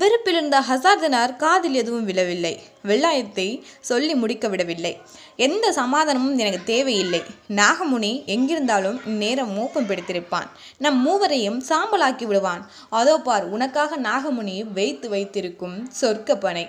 [0.00, 2.52] வெறுப்பிலிருந்த ஹசார்தனார் காதில் எதுவும் விழவில்லை.
[2.82, 4.92] வெள்ளாயத்தை சொல்லி முடிக்க விடவில்லை.
[5.36, 7.20] எந்த சமாதானமும் எனக்கு தேவையில்லை.
[7.60, 10.48] நாகமுனி எங்கிருந்தாலும் இந்நேரம் மோப்பம் பிடித்திருப்பான்.
[10.78, 12.70] நம் மூவரையும் சாம்பலாக்கி விடுவான்.
[12.90, 16.66] அதோ பார் உனக்காக நாகமுனி வைத்து வைத்திருக்கும் சொர்க்க பனை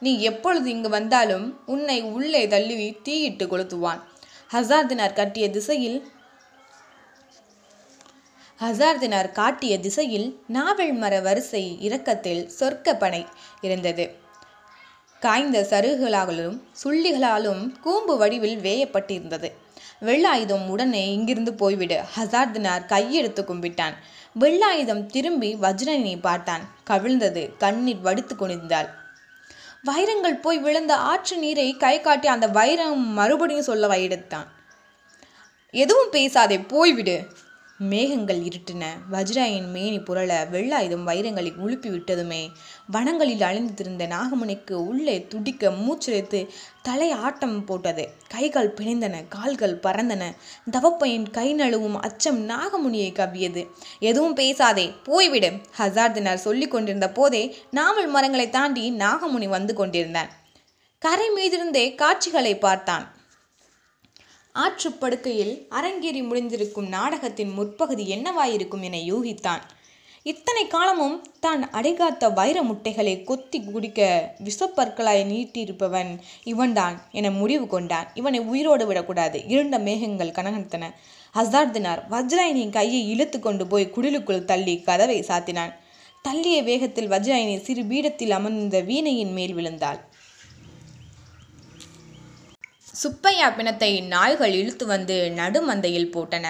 [0.00, 4.00] நீ எப்பொழுது இங்கு வந்தாலும் உன்னை உள்ளே தள்ளி தீயிட்டு கொளுத்துவான்.
[4.52, 5.98] ஹசார்தினார் கட்டிய திசையில்
[8.60, 13.26] ஹசார்தினார் காட்டிய திசையில் நாவல் மர வரிசை இறக்கத்தில் சொர்க்கப்பனை
[13.60, 14.14] இருந்தது.
[15.20, 19.52] காய்ந்த சருகுகளாலும் சுள்ளிகளாலும் கூம்பு வடிவில் வேயப்பட்டிருந்தது.
[20.00, 21.98] வெள்ளாயுதம் உடனே இங்கிருந்து போய்விடு.
[22.16, 23.94] ஹசார்தினார் கையெடுத்து கும்பிட்டான்.
[24.40, 26.68] வெள்ளாயுதம் திரும்பி வஜ்ரனை பார்த்தான்.
[26.90, 28.88] கவிழ்ந்தது கண்ணீர் வடித்து குனிந்தாள்.
[29.82, 34.46] வைரங்கள் போய் விழுந்த ஆற்று நீரை கை காட்டி அந்த வைரம் மறுபடியும் சொல்ல எடுத்தான்.
[35.70, 37.26] எதுவும் பேசாதே போய்விடு.
[37.78, 38.84] மேகங்கள் இருட்டின.
[39.12, 42.48] வஜ்ராயின் மேனி புரள வெள்ளாயுதம் வைரங்களை உழுப்பி விட்டதுமே
[42.92, 46.48] வனங்களில் அழிந்திருந்த நாகமணிக்கு உள்ளே துடிக்க மூச்சிழைத்து
[46.82, 48.10] தலை ஆட்டம் போட்டது.
[48.28, 50.36] கைகள் பிணைந்தன கால்கள் பறந்தன.
[50.70, 53.66] தவப்பையின் கை நழுவும் அச்சம் நாகமுனியை கவ்வியது.
[53.98, 60.30] எதுவும் பேசாதே போய்விடு ஹசார்தினார் சொல்லி கொண்டிருந்த போதே நாவல் மரங்களை தாண்டி நாகமுனி வந்து கொண்டிருந்தான்.
[60.98, 63.15] கரை மீதிருந்தே காட்சிகளை பார்த்தான்.
[64.62, 69.64] ஆற்றுப்படுக்கையில் அரங்கேறி முடிந்திருக்கும் நாடகத்தின் முற்பகுதி என்னவாயிருக்கும் என யூகித்தான்.
[70.22, 74.00] இத்தனை காலமும் தான் அடைகாத்த வைர முட்டைகளை கொத்தி குடிக்க
[74.44, 76.10] விசப்பற்களாய் நீட்டியிருப்பவன்
[76.44, 78.08] இவன்தான் என முடிவு கொண்டான்.
[78.14, 79.40] இவனை உயிரோடு விடக்கூடாது.
[79.46, 80.84] இருண்ட மேகங்கள் கனகத்தன.
[81.34, 85.72] ஹசார்தினார் வஜ்ராயினின் கையை இழுத்து கொண்டு போய் குடிலுக்குள் தள்ளி கதவை சாத்தினான்.
[86.28, 90.00] தள்ளிய வேகத்தில் வஜ்ராயினி சிறு பீடத்தில் அமர்ந்த வீணையின் மேல் விழுந்தாள்.
[93.00, 96.46] சுப்பையா பிணத்தை நாய்கள் இழுத்து வந்து நடுமந்தையில் போட்டன.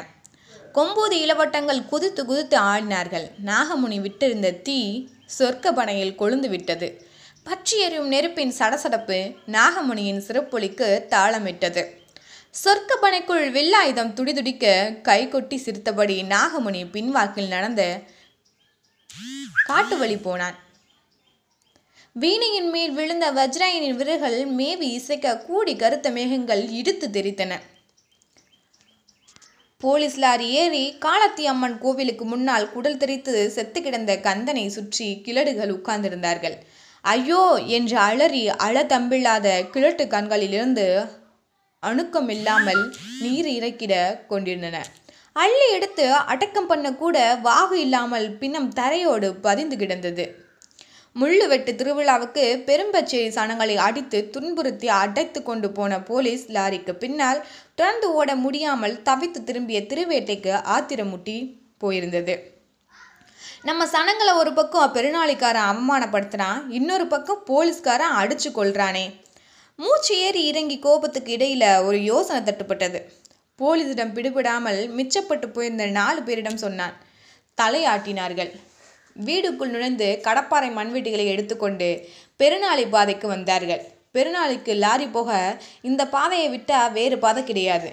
[0.76, 3.26] கொம்பூதி இளவட்டங்கள் குதித்து குதித்து ஆடினார்கள்.
[3.44, 4.78] நாகமுனி விட்டிருந்த தீ
[5.38, 6.88] சொர்க்க பனையில் கொழுந்து விட்டது.
[7.42, 11.84] பற்றி எறியும் நெருப்பின் சடசடப்பு நாகமுனியின் சிறப்பொலிக்கு தாளமிட்டது.
[12.62, 14.66] சொர்க்க பனைக்குள் வெள்ளாயுதம் துடிதுடிக்க
[15.08, 17.82] கை கொட்டி சிரித்தபடி நாகமுனி பின்வாக்கில் நடந்த
[19.66, 20.56] காட்டு வழி போனான்.
[22.16, 27.58] வீணையின் மேல் விழுந்த வஜ்ராயனின் விரல்கள் மேவி இசைக்க கூடி கருத்த மேகங்கள் இடித்து தெரித்தன.
[29.78, 36.56] போலீஸ் லாரி ஏறி காலத்தி அம்மன் கோவிலுக்கு முன்னால் குடல் தெரித்து செத்து கிடந்த கந்தனை சுற்றி கிழடுகள் உட்கார்ந்திருந்தார்கள்.
[37.00, 37.58] ஐயோ!
[37.66, 41.06] என்று அலறி அழ தம்பில்லாத கிழட்டு கண்களிலிருந்து
[41.80, 44.84] அணுக்கம் இல்லாமல் நீர் இறக்கிட கொண்டிருந்தன.
[45.32, 50.45] அள்ளி எடுத்து அடக்கம் பண்ண கூட வாகு இல்லாமல் பின்னம் தரையோடு பதிந்து கிடந்தது.
[51.20, 57.40] முள்ளு வெட்டு திருவிழாவுக்கு பெரும்பச்சேரி சனங்களை அடித்து துன்புறுத்தி அடைத்து கொண்டு போன போலீஸ் லாரிக்கு பின்னால்
[57.74, 61.36] தொடர்ந்து ஓட முடியாமல் தவித்து திரும்பிய திருவேட்டைக்கு ஆத்திரமுட்டி
[61.84, 62.34] போயிருந்தது.
[63.62, 69.06] நம்ம சனங்களை ஒரு பக்கம் பெருநாளிக்காரன் அவமானப்படுத்துறான் இன்னொரு பக்கம் போலீஸ்காரன் அடிச்சு கொள்றானே
[69.76, 73.00] மூச்சு ஏறி இறங்கி கோபத்துக்கு இடையில ஒரு யோசனை தட்டுப்பட்டது.
[73.58, 76.96] போலீஸிடம் பிடிபடாமல் மிச்சப்பட்டு போயிருந்த நாலு பேரிடம் சொன்னான்
[77.62, 78.52] தலையாட்டினார்கள்.
[79.24, 82.08] வீடுக்குள் நுழைந்து கடப்பாறை மண்வெட்டிகளை எடுத்துக்கொண்டு
[82.40, 83.82] பெருநாளி பாதைக்கு வந்தார்கள்.
[84.12, 87.90] பெருநாளிக்கு லாரி போக இந்த பாதையை விட்டால் வேறு பாதை கிடையாது.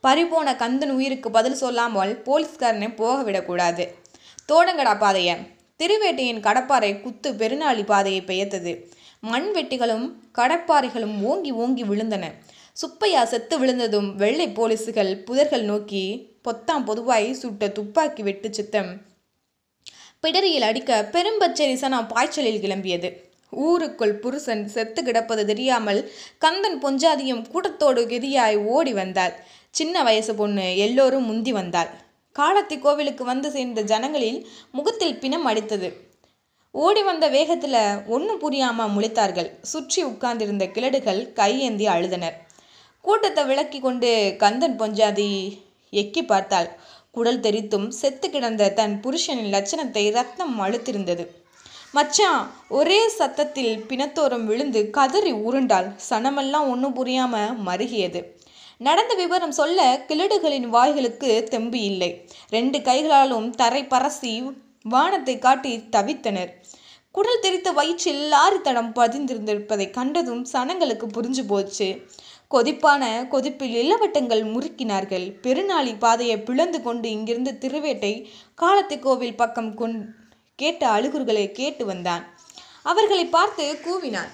[0.00, 3.94] பறிபோன கந்தன் உயிருக்கு பதில் சொல்லாமல் போலீஸ்காரனை போக விடக்கூடாது.
[4.52, 5.36] தோடங்கடா பாதையை.
[5.78, 8.90] திருவேட்டையின் கடப்பாறை குத்து பெருநாளி பாதையை பெயர்த்தது.
[9.22, 10.06] மண்வெட்டிகளும்
[10.38, 12.32] கடப்பாறைகளும் ஓங்கி ஓங்கி விழுந்தன.
[12.72, 19.00] சுப்பையா செத்து விழுந்ததும் வெள்ளை போலீஸுகள் புதர்கள் நோக்கி பொத்தாம் பொதுவாய் சுட்ட துப்பாக்கி வெட்டு சித்தம்
[20.24, 23.08] பிடரியில் அடிக்க பெரும்பச்சை சனம் பாய்ச்சலில் கிளம்பியது.
[23.52, 26.00] ஊருக்குள் புருஷன் செத்து கிடப்பது தெரியாமல்
[26.44, 29.34] கந்தன் பொஞ்சாதியும் கூட்டத்தோடு கெதியாய் ஓடி வந்தாள்.
[29.78, 31.90] சின்ன வயசு பொண்ணு எல்லோரும் முந்தி வந்தாள்.
[32.36, 35.90] காலத்தி கோவிலுக்கு வந்து சேர்ந்த ஜனங்களில் முகத்தில் பிணம் அடித்தது.
[36.74, 37.80] ஓடி வந்த வேகத்தில்
[38.14, 42.38] ஒன்றும் புரியாமல் முழித்தார்கள் சுற்றி உட்கார்ந்திருந்த கிழடுகள் கையேந்தி அழுதனர்.
[43.04, 44.10] கூட்டத்தை விளக்கி கொண்டு
[44.42, 45.30] கந்தன் பொஞ்சாதி
[45.92, 46.68] எக்கி பார்த்தாள்.
[47.14, 51.24] குடல் தெரித்தும் செத்து கிடந்த தன் புருஷனின் லட்சணத்தை ரத்னம் அழுத்திருந்தது.
[51.92, 57.34] மச்சான் ஒரே சத்தத்தில் பிணத்தோரம் விழுந்து கதறி உருண்டாள் சனமெல்லாம் ஒன்றும் புரியாம
[57.66, 58.22] மருகியது.
[58.78, 62.10] நடந்த விவரம் சொல்ல கிழடுகளின் வாய்களுக்கு தெம்பு இல்லை.
[62.50, 64.32] ரெண்டு கைகளாலும் தரை பரசி
[64.94, 66.50] வானத்தை காட்டி தவித்தனர்.
[67.14, 71.88] குடல் தெரித்த வயிற்றில் லாரி தடம் பதிந்திருந்திருப்பதை கண்டதும் சனங்களுக்கு புரிஞ்சு போச்சு.
[72.50, 73.02] கொதிப்பான
[73.32, 75.26] கொதிப்பில் இளவட்டங்கள் முறுக்கினார்கள்.
[75.42, 78.12] பெருநாளி பாதையை பிளந்து கொண்டு இங்கிருந்து திருவேட்டை
[78.54, 80.14] காலத்து கோவில் பக்கம் கொண்
[80.54, 82.24] கேட்ட அழுகுர்களை கேட்டு வந்தான்.
[82.82, 84.32] அவர்களை பார்த்து கூவினான்.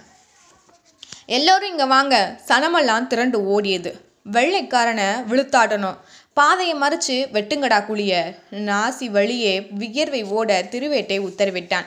[1.26, 2.40] எல்லோரும் இங்கே வாங்க.
[2.46, 3.92] சனமெல்லாம் திரண்டு ஓடியது.
[4.32, 6.00] வெள்ளைக்காரனை விழுத்தாட்டணும்
[6.32, 8.14] பாதையை மறைச்சு வெட்டுங்கடா குழிய.
[8.50, 11.86] நாசி வழியே வியர்வை ஓட திருவேட்டை உத்தரவிட்டான்.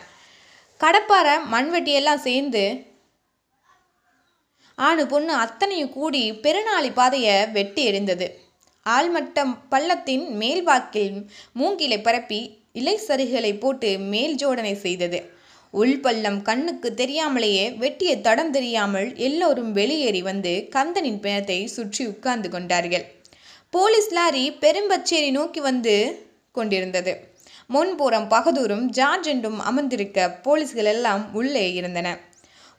[0.79, 2.63] கடப்பாறை மண்வெட்டியெல்லாம் சேர்ந்து
[4.77, 8.27] ஆணு பொண்ணு அத்தனையும் கூடி பெருநாளி பாதையை வெட்டி எறிந்தது.
[8.85, 11.17] ஆழ்மட்டம் பள்ளத்தின் மேல்வாக்கில்
[11.53, 12.39] மூங்கிலை பரப்பி
[12.71, 15.19] இலை சருகுகளை போட்டு மேல் ஜோடனை செய்தது.
[15.73, 23.05] உள்பள்ளம் கண்ணுக்கு தெரியாமலேயே வெட்டிய தடம் தெரியாமல் எல்லோரும் வெளியேறி வந்து கந்தனின் பிணத்தை சுற்றி உட்கார்ந்து கொண்டார்கள்.
[23.69, 25.95] போலீஸ் லாரி பெரும்பச்சேரி நோக்கி வந்து
[26.51, 27.13] கொண்டிருந்தது.
[27.67, 32.07] முன்புறம் பகதூரும் ஜார்ஜெண்டும் அமர்ந்திருக்க போலீஸ்கள் எல்லாம் உள்ளே இருந்தன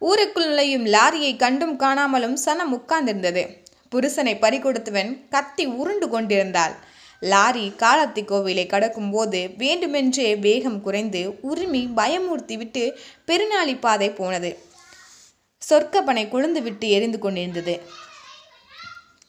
[0.09, 3.43] ஊருக்குள் நுழையும் லாரியை கண்டும் காணாமலும் சனம் உட்கார்ந்திருந்தது.
[3.93, 6.75] புருஷனை பறிகொடுத்தவன் கத்தி உருண்டு கொண்டிருந்தாள்.
[7.21, 14.51] லாரி காலத்தி கோவிலை கடக்கும்போது வேண்டுமென்றே வேகம் குறைந்து உரிமை பயமூர்த்தி விட்டு பெருநாளி பாதை போனது.
[15.71, 17.81] சொர்க்கப்பனை கொழுந்து விட்டு எரிந்து கொண்டிருந்தது.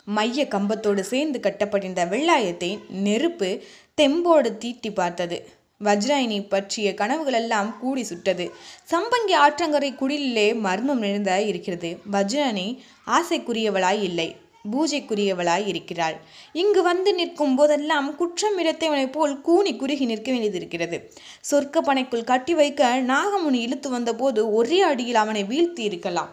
[0.05, 3.63] மைய கம்பத்தோடு சேர்ந்து கட்டப்பட்டிருந்த வெள்ளாயத்தை நெருப்பு
[4.01, 5.37] தெம்போடு தீட்டி பார்த்தது.
[5.83, 8.51] வஜ்ராயினி பற்றிய கனவுகளெல்லாம் கூடி சுட்டது.
[8.91, 11.97] சம்பங்கி ஆற்றங்கரை குடிலே மர்மம் நிறைந்த இருக்கிறது.
[12.11, 14.35] வஜ்ராணி ஆசைக்குரியவளாய் இல்லை.
[14.71, 16.15] பூஜைக்குரியவளாய் இருக்கிறாள்.
[16.51, 21.11] இங்கு வந்து நிற்கும் போதெல்லாம் குற்றம் இடத்தவனைப் போல் கூனி குறுகி நிற்க வேண்டியதிருக்கிறது
[21.51, 26.29] சொர்க்க பனைக்குள் கட்டி வைக்க நாகமுனி இழுத்து வந்தபோது ஒரே அடியில் அவனை வீழ்த்தி இருக்கலாம்.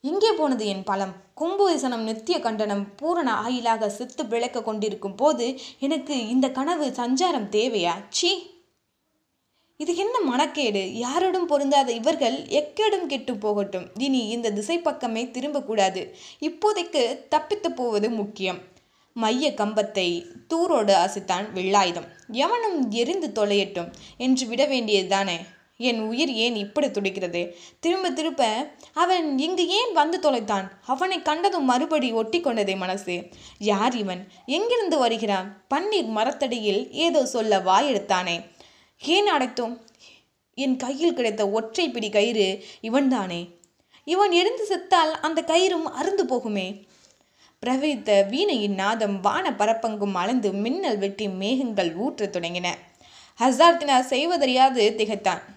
[0.00, 1.12] எங்கே போனது என் பலம்.
[1.40, 7.94] கும்புவிசனம் நித்திய கண்டனம் பூரண ஆயிலாக சித்து விளக்க கொண்டிருக்கும் போது எனக்கு இந்த கனவு சஞ்சாரம் தேவையா?
[8.08, 8.30] சீ
[9.76, 10.82] இது என்ன மனக்கேடு?
[11.04, 13.86] யாரோடும் பொருந்தாத இவர்கள் எக்கேடும் கெட்டு போகட்டும்.
[13.98, 16.02] இனி இந்த திசை பக்கமே திரும்பக்கூடாது.
[16.40, 18.58] இப்போதைக்கு தப்பித்து போவது முக்கியம்.
[19.12, 20.08] மைய கம்பத்தை
[20.54, 22.08] தூரோடு அசைத்தான் வெள்ளாயுதம்.
[22.32, 25.38] எவனும் எரிந்து தொலையட்டும் என்று விட வேண்டியதுதானே?
[25.80, 27.56] என் உயிர் ஏன் இப்படி துடிக்கிறது?
[27.80, 30.68] திரும்ப திரும்ப அவன் இங்கு ஏன் வந்து தொலைத்தான்?
[30.86, 33.28] அவனை கண்டதும் மறுபடி ஒட்டி கொண்டதே மனசு.
[33.58, 34.28] யார் இவன்?
[34.46, 35.64] எங்கிருந்து வருகிறான்?
[35.74, 38.46] பன்னீர் மரத்தடியில் ஏதோ சொல்ல வாயெடுத்தானே.
[39.02, 39.78] ஏன் அடைத்தோம்?
[40.54, 43.48] என் கையில் கிடைத்த ஒற்றை பிடி கயிறு இவன்தானே?
[44.04, 46.86] இவன் எழுந்து செத்தால் அந்த கயிறும் அருந்து போகுமே.
[47.66, 52.68] பிரவித்த வீணையின் நாதம் வான பரப்பங்கும் அளந்து மின்னல் வெட்டி மேகங்கள் ஊற்றத் தொடங்கின.
[53.40, 55.56] ஹசார்த்தினா செய்வதறியாது திகைத்தான்.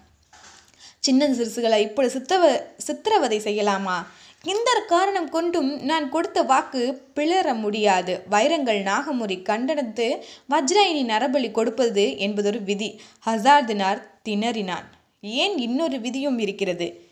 [1.06, 4.04] சின்ன சிறுசுகளை இப்படி சித்தவ சித்திரவதை செய்யலாமா?
[4.44, 8.22] இந்த காரணம் கொண்டும் நான் கொடுத்த வாக்கு பிளற முடியாது.
[8.28, 13.00] வைரங்கள் நாகமுறி கண்டனத்து வஜ்ராயினி நரபலி கொடுப்பது என்பதொரு விதி.
[13.26, 14.84] ஹசார்தினார் திணறினான்.
[15.20, 17.06] ஏன் இன்னொரு விதியும் இருக்கிறது?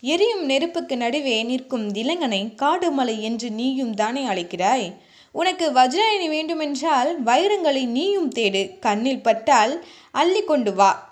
[0.00, 4.92] எரியும் நெருப்புக்கு நடுவே நிற்கும் இளைஞனை காடுமலை என்று நீயும் தானே அழைக்கிறாய்?
[5.32, 8.78] உனக்கு வஜ்ராயினி வேண்டுமென்றால் வைரங்களை நீயும் தேடு.
[8.78, 11.05] கண்ணில் பட்டால் அள்ளி கொண்டு வா.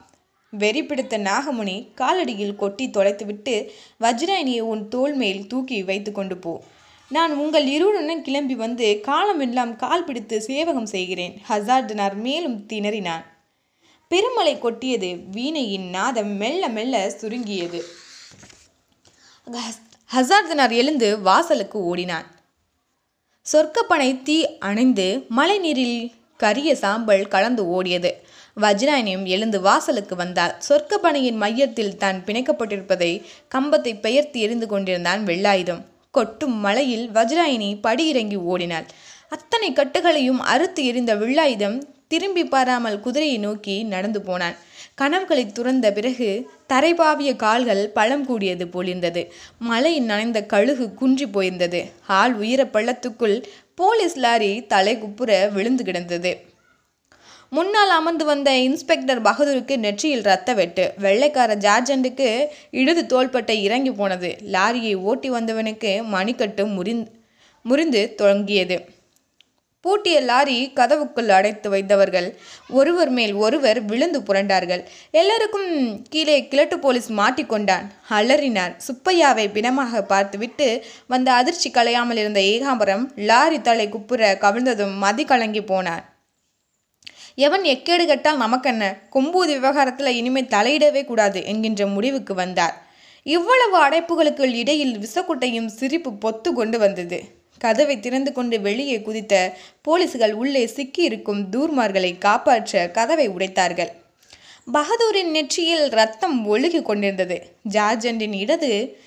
[0.59, 3.55] வெறி பிடித்த நாகமுனி காலடியில் கொட்டி தொலைத்துவிட்டு
[4.01, 6.63] வஜ்ராயினியை உன் தோல் மேல் தூக்கி வைத்து கொண்டு போ.
[7.09, 13.25] நான் உங்கள் இருவருடன் கிளம்பி வந்து காலமெல்லாம் கால் பிடித்து சேவகம் செய்கிறேன் ஹசார்டனார் மேலும் திணறினான்.
[14.09, 17.81] பெருமலை கொட்டியது வீணையின் நாதம் மெல்ல மெல்ல சுருங்கியது.
[20.15, 22.27] ஹசார்தனார் எழுந்து வாசலுக்கு ஓடினான்.
[23.47, 28.11] சொர்க்கப்பனை தீ அணைந்து மழை நீரில் கரிய சாம்பல் கலந்து ஓடியது.
[28.57, 33.23] வஜ்ராயணியும் எழுந்து வாசலுக்கு வந்தாள் சொர்க்கப்பனையின் மையத்தில் தான் பிணைக்கப்பட்டிருப்பதை
[33.55, 35.83] கம்பத்தை பெயர்த்து எரிந்து கொண்டிருந்தான் வெள்ளாயுதம்.
[36.11, 38.87] கொட்டும் மலையில் வஜ்ராயினி படியிறங்கி ஓடினாள்.
[39.29, 44.57] அத்தனை கட்டுகளையும் அறுத்து எரிந்த வெள்ளாயுதம் திரும்பி பாராமல் குதிரையை நோக்கி நடந்து போனான்.
[44.95, 49.33] கனவுகளை துறந்த பிறகு தரைபாவிய கால்கள் பழம் கூடியது போலிருந்தது.
[49.59, 51.81] மலையில் நனைந்த கழுகு குன்றி போயிருந்தது.
[52.07, 53.37] ஆள் உயர பள்ளத்துக்குள்
[53.75, 56.33] போலீஸ் லாரி தலை குப்புற விழுந்து கிடந்தது.
[57.55, 60.85] முன்னால் அமர்ந்து வந்த இன்ஸ்பெக்டர் பகதூருக்கு நெற்றியில் ரத்த வெட்டு.
[61.05, 62.29] வெள்ளைக்கார ஜார்ஜண்டுக்கு
[62.81, 64.31] இடது தோள்பட்டை இறங்கி போனது.
[64.55, 67.11] லாரியை ஓட்டி வந்தவனுக்கு மணிக்கட்டு முறிந்து
[67.65, 68.77] முறிந்து தொடங்கியது
[69.85, 72.29] பூட்டிய லாரி கதவுக்குள் அடைத்து வைத்தவர்கள்.
[72.79, 74.83] ஒருவர் மேல் ஒருவர் விழுந்து புரண்டார்கள்.
[75.21, 75.69] எல்லாருக்கும்
[76.13, 77.87] கீழே கிழட்டு போலீஸ் மாட்டிக்கொண்டான்.
[78.19, 78.75] அலறினார்.
[78.87, 80.69] சுப்பையாவை பிணமாக பார்த்துவிட்டு
[81.15, 86.05] வந்த அதிர்ச்சி கலையாமல் இருந்த ஏகாம்பரம் லாரி தலை குப்புற கவிழ்ந்ததும் மதி கலங்கி போனார்
[87.37, 88.97] எவன் எக்கேடு கட்டால் நமக்கென்ன?
[89.13, 92.87] கொம்பூதி விவகாரத்தில் இனிமேல் தலையிடவே கூடாது என்கின்ற முடிவுக்கு வந்தார்.
[93.23, 97.23] இவ்வளவு அடைப்புகளுக்கு இடையில் விசக்குட்டையும் சிரிப்பு பொத்து கொண்டு வந்தது.
[97.59, 103.89] கதவை திறந்து கொண்டு வெளியே குதித்த போலீசுகள் உள்ளே சிக்கியிருக்கும் தூர்மார்களை காப்பாற்ற கதவை உடைத்தார்கள்.
[104.73, 107.43] பகதூரின் நெற்றியில் ரத்தம் ஒழுகி கொண்டிருந்தது.
[107.71, 108.99] ஜார்ஜண்டின் இடது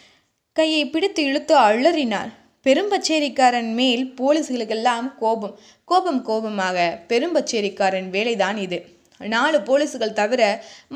[0.53, 2.31] கையை பிடித்து இழுத்து அழறினார்
[2.63, 5.59] பெரும்பச்சேரிக்காரன் மேல் போலீஸ்களுக்கெல்லாம் கோபம்.
[5.89, 6.77] கோபம் கோபமாக
[7.09, 8.77] பெரும்பச்சேரிக்காரன் வேலைதான் இது.
[9.33, 10.41] நாலு போலீசுகள் தவிர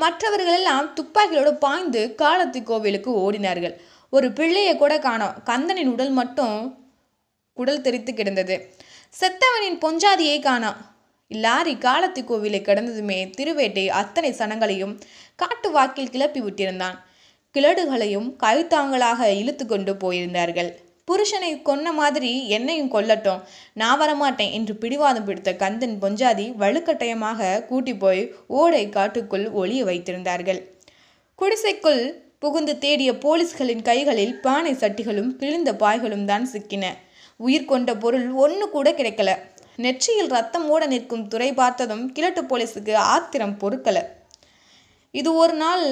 [0.02, 3.74] மற்றவர்களெல்லாம் துப்பாக்கியோடு பாய்ந்து காலத்தி கோவிலுக்கு ஓடினார்கள்.
[4.10, 6.58] ஒரு பிள்ளையை கூட காணோம் கந்தனின் உடல் மட்டும்
[7.56, 8.56] குடல் தெரித்து கிடந்தது.
[9.20, 10.78] செத்தவனின் பொஞ்சாதியை காணோம்
[11.28, 14.94] லாரி காலத்தி கோவிலை கடந்ததுமே திருவேட்டை அத்தனை சனங்களையும்
[15.36, 16.98] காட்டு வாக்கில் கிளப்பி விட்டிருந்தான்.
[17.54, 20.72] கிழடுகளையும் கைத்தாங்களாக இழுத்து கொண்டு போயிருந்தார்கள்.
[21.08, 23.40] புருஷனை கொன்ன மாதிரி என்னையும் கொல்லட்டும்.
[23.80, 28.22] நான் வரமாட்டேன் என்று பிடிவாதம் பிடித்த கந்தன் பொஞ்சாதி வலுக்கட்டாயமாக கூட்டி போய்
[28.60, 30.60] ஓடை காட்டுக்குள் ஒளிய வைத்திருந்தார்கள்.
[31.38, 32.02] குடிசைக்குள்
[32.38, 36.84] புகுந்து தேடிய போலீஸ்களின் கைகளில் பானை சட்டிகளும் கிழிந்த பாய்களும் தான் சிக்கின.
[37.36, 39.30] உயிர் கொண்ட பொருள் ஒன்று கூட கிடைக்கல.
[39.76, 43.98] நெற்றியில் ரத்தம் ஓட நிற்கும் துறை பார்த்ததும் கிழட்டு போலீஸுக்கு ஆத்திரம் பொறுக்கல.
[45.14, 45.84] இது ஒரு நாள்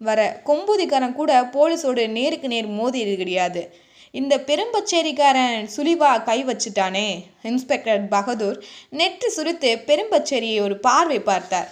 [0.00, 3.62] வர கொம்பூதிக்காரன் கூட போலீஸோடு நேருக்கு நேர் மோதி கிடையாது
[4.12, 7.06] இந்த பெரும்பச்சேரிக்காரன் சுழிவா கை வச்சுட்டானே.
[7.42, 11.70] இன்ஸ்பெக்டர் பகதூர் நெற்றி சுருத்து பெரும்பச்சேரியை ஒரு பார்வை பார்த்தார்.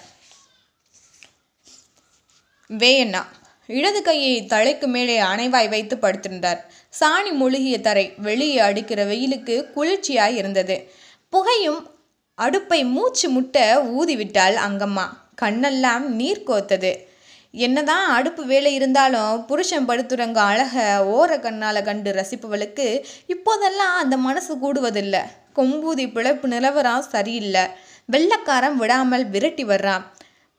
[2.71, 3.23] வேயண்ணா
[3.67, 6.61] இடது கையை தலைக்கு மேலே அணைவாய் வைத்து படுத்திருந்தார்.
[7.01, 10.91] சாணி மூழ்கிய தரை வெளியே அடிக்கிற வெயிலுக்கு குளிர்ச்சியாய் இருந்தது.
[11.29, 11.91] புகையும்
[12.35, 15.07] அடுப்பை மூச்சு முட்ட ஊதிவிட்டாள் அங்கம்மா.
[15.43, 17.09] கண்ணெல்லாம் நீர் கோத்தது.
[17.53, 25.23] என்னதான் அடுப்பு வேலை இருந்தாலும் புருஷன் படுத்துறங்க அழக ஓர கண்ணால கண்டு ரசிப்பவளுக்கு இப்போதெல்லாம் அந்த மனசு கூடுவதில்லை.
[25.57, 27.65] கொம்பூதி பிழைப்பு நிலவரம் சரியில்லை.
[28.13, 30.05] வெள்ளக்காரன் விடாமல் விரட்டி வர்றான்.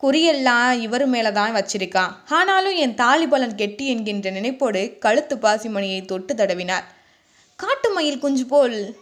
[0.03, 2.11] குறியெல்லாம் இவர் மேலே தான் வச்சிருக்கான்.
[2.29, 6.87] ஆனாலும் என் தாலிபலன் கெட்டி என்கின்ற நினைப்போடு கழுத்து பாசிமணியை தொட்டு தடவினார்.
[7.55, 8.95] காட்டு மயில் குஞ்சு போல்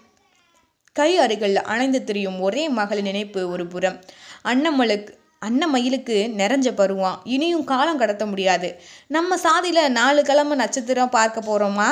[0.94, 4.00] கை அருகில் அணைந்து திரியும் ஒரே மகளின் நினைப்பு ஒரு புறம்.
[4.44, 7.18] அன்னமலுக்கு அன்னமயிலுக்கு நிறைஞ்ச பருவம்.
[7.36, 8.70] இனியும் காலம் கடத்த முடியாது.
[9.16, 11.90] நம்ம சாதியில் நாலு கிழமை நட்சத்திரம் பார்க்க போகிறோமா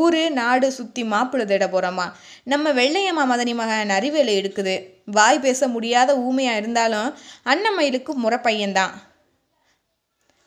[0.00, 2.04] ஊர் நாடு சுற்றி மாப்பிள்ளை தேட போகிறோமா
[2.52, 4.74] நம்ம வெள்ளையம்மா மதனி மகன் அறிவேலை எடுக்குது.
[5.16, 7.08] வாய் பேச முடியாத ஊமையாக இருந்தாலும்
[7.52, 8.94] அன்னமயிலுக்கு முறை பையன்தான்.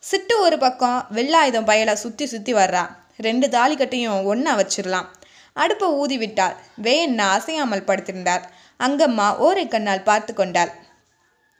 [0.04, 2.84] சிட்டு ஒரு பக்கம் வெள்ளாயுதம் பயலை சுற்றி சுற்றி வர்றா.
[3.28, 5.08] ரெண்டு தாலிக்கட்டையும் ஒன்றா வச்சிடலாம்
[5.64, 6.56] அடுப்பை ஊதி விட்டாள்.
[6.86, 8.44] வேயன்னா அசையாமல் படுத்திருந்தார்
[8.80, 10.72] அங்கம்மா ஓரை கண்ணால் பார்த்து கொண்டாள்.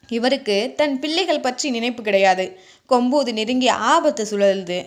[0.10, 2.46] இவருக்கு தன் பிள்ளைகள் பற்றி நினைப்பு கிடையாது.
[2.90, 4.80] கொம்பூது நெருங்கி ஆபத்து சுழலுது.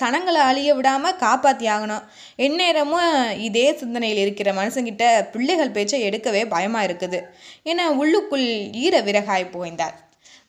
[0.00, 2.04] சனங்களை அழிய விடாமல் காப்பாற்றி ஆகணும்.
[2.36, 7.20] எந்நேரமும் இதே சிந்தனையில் இருக்கிற மனுஷங்கிட்ட பிள்ளைகள் பேச்சை எடுக்கவே பயமாக இருக்குது.
[7.62, 9.96] என உள்ளுக்குள் ஈர விறகாய் புகைந்தார்.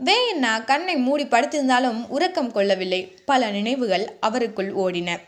[0.05, 3.01] வேயண்ணா கண்ணை மூடி படுத்திருந்தாலும் உறக்கம் கொள்ளவில்லை.
[3.25, 5.19] பல நினைவுகள் அவருக்குள் ஓடின.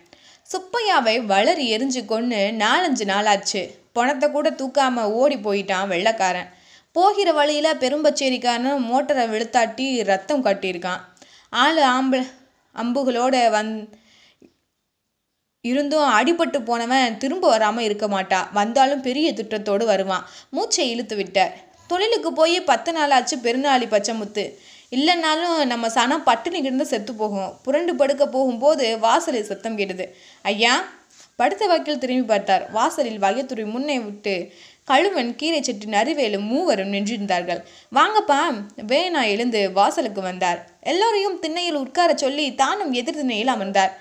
[0.52, 3.62] சுப்பையாவை வளரி எரிஞ்சு கொண்டு நாலஞ்சு நாளாச்சு.
[3.92, 6.50] பணத்தை கூட தூக்காமல் ஓடி போயிட்டான் வெள்ளக்காரன்.
[6.92, 11.02] போகிற வழியில் பெரும்பச்சேரிக்காரன் மோட்டரை வெளுத்தாட்டி ரத்தம் கட்டியிருக்கான்.
[11.50, 12.20] ஆள் ஆம்பு
[12.76, 13.72] அம்புகளோட வந்
[15.62, 18.40] இருந்தும் அடிபட்டு போனவன் திரும்ப வராமல் இருக்க மாட்டா.
[18.54, 20.26] வந்தாலும் பெரிய திட்டத்தோடு வருவான்.
[20.50, 21.54] மூச்சை இழுத்து விட்டார்.
[21.88, 24.46] தொழிலுக்கு போய் பத்து நாளாச்சு பெருநாளி பச்சைமுத்து.
[24.92, 27.52] இல்லைன்னாலும் நம்ம சனம் பட்டுனி கிடந்து செத்து போகும்.
[27.64, 30.18] புரண்டு படுக்க போகும்போது வாசலில் சத்தம் கேட்டது.
[30.42, 30.84] ஐயா
[31.36, 32.72] படுத்த வாக்கில் திரும்பி பார்த்தார்.
[32.72, 34.54] வாசலில் வகைத்துறை முன்னே விட்டு
[34.88, 37.64] கழுவன் கீரை செட்டி நரிவேலு மூவரும் நின்றிருந்தார்கள்.
[37.96, 38.40] வாங்கப்பா.
[38.88, 39.24] வேணா.
[39.24, 40.70] எழுந்து வாசலுக்கு வந்தார்.
[40.82, 43.92] எல்லோரையும் திண்ணையில் உட்கார சொல்லி தானும் எதிர் திண்ணையில் அமர்ந்தார்.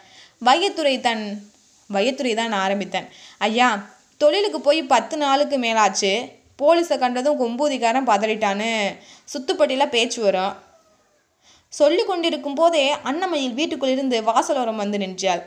[0.44, 1.50] வையத்துறை தன்
[1.92, 3.06] வையத்துறை தான் ஆரம்பித்தேன்.
[3.38, 6.32] ஐயா தொழிலுக்கு போய் பத்து நாளுக்கு மேலாச்சு.
[6.62, 10.54] போலீஸை கண்டதும் கொம்பூதிக்காரன் பதறிட்டான்னு சுத்துப்பட்டியில் பேச்சு வரும்.
[11.68, 15.42] சொல்லி கொண்டிருக்கும் போதே அன்னமையில் வீட்டுக்குள் இருந்து வாசலோரம் வந்து நின்றாள்.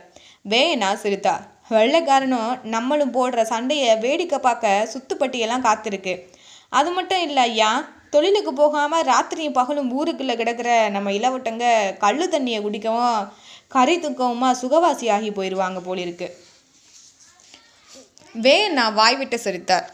[0.48, 1.59] வேணா சிரித்தார்.
[1.70, 6.14] வெள்ளைக்காரனும் நம்மளும் போடுற சண்டையை வேடிக்கை பார்க்க சுத்துப்பட்டியெல்லாம் காத்திருக்கு.
[6.78, 7.70] அது மட்டும் இல்லை ஐயா
[8.14, 11.66] தொழிலுக்கு போகாமல் ராத்திரியும் பகலும் ஊருக்குள்ளே கிடக்கிற நம்ம இளவட்டங்க
[12.04, 13.28] கள்ளு தண்ணியை குடிக்கவும்
[13.74, 16.28] கறி தூக்கவுமா சுகவாசி ஆகி போயிடுவாங்க போலிருக்கு.
[18.44, 19.86] வே நான் வாய்விட்டு சிரித்தார்.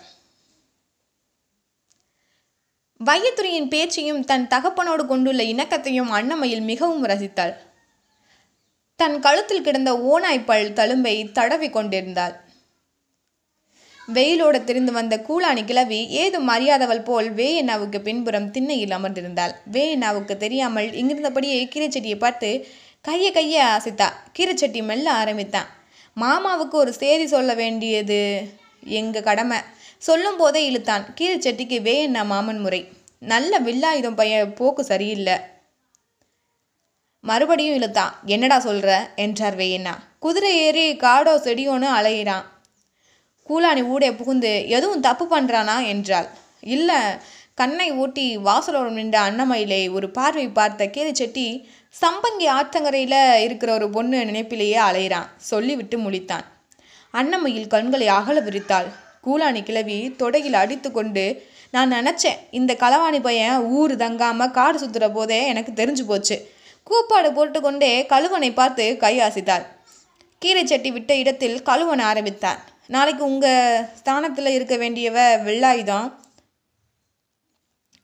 [3.01, 7.55] வையத்துறையின் பேச்சையும் தன் தகப்பனோடு கொண்டுள்ள இணக்கத்தையும் அன்னமையில் மிகவும் ரசித்தாள்.
[8.97, 12.41] தன் கழுத்தில் கிடந்த ஓநாய்ப்பல் தழும்பை தடவி கொண்டிருந்தாள்.
[14.15, 19.55] வெயிலோட திரிந்து வந்த கூலாணி கிழவி ஏதும் மரியாதவள் போல் வேயண்ணாவுக்கு பின்புறம் திண்ணையில் அமர்ந்திருந்தாள்.
[19.73, 22.67] வேயண்ணாவுக்கு தெரியாமல் இங்கிருந்தபடியே கீரைச்செடியை பார்த்து
[23.01, 24.09] கையை கையை அசைத்தா.
[24.39, 25.67] கீரைச்சட்டி மெல்ல ஆரம்பித்தான்.
[26.21, 28.49] மாமாவுக்கு ஒரு செய்தி சொல்ல வேண்டியது?
[28.85, 29.59] எங்கள் கடமை.
[29.99, 31.07] சொல்லும் போதே இழுத்தான்.
[31.21, 32.89] கீரைச்சட்டிக்கு வேயண்ணா மாமன் முறை.
[33.19, 35.55] நல்ல வில்லாயுதம் பைய போக்கு சரியில்லை.
[37.29, 38.91] மறுபடியும் இழுத்தான் என்னடா சொல்ற?
[39.25, 42.45] என்றார் வேயண்ணா குதிரை ஏறி காடோ செடியோன்னு அலையிறான்.
[43.49, 46.29] கூலாணி ஊடே புகுந்து எதுவும் தப்பு பண்ணுறானா என்றாள்.
[46.75, 46.99] இல்லை
[47.61, 51.47] கண்ணை ஊட்டி வாசலோரம் நின்ற அன்னமயிலை ஒரு பார்வை பார்த்த கேலிச்செட்டி
[51.95, 56.45] சம்பங்கி ஆற்றங்கரையில் இருக்கிற ஒரு பொண்ணு நினைப்பிலேயே அலையிறான் சொல்லிவிட்டு முழித்தான்.
[57.15, 58.89] அன்னமையில் கண்களை அகல விரித்தாள்.
[59.27, 61.25] கூலாணி கிழவி தொடையில் அடித்து கொண்டு
[61.75, 66.37] நான் நினச்சேன் இந்த களவாணி பையன் ஊர் தங்காமல் காடு சுற்றுற போதே எனக்கு தெரிஞ்சு போச்சு.
[66.89, 69.67] கூப்பாடு போட்டுக்கொண்டே கழுவனை பார்த்து கையாசித்தார்.
[70.39, 75.19] கீரை சட்டி விட்ட இடத்தில் கழுவன ஆரம்பித்தான் நாளைக்கு உங்கள் ஸ்தானத்தில் இருக்க வேண்டியவ
[75.49, 76.13] வெள்ளாயுதம்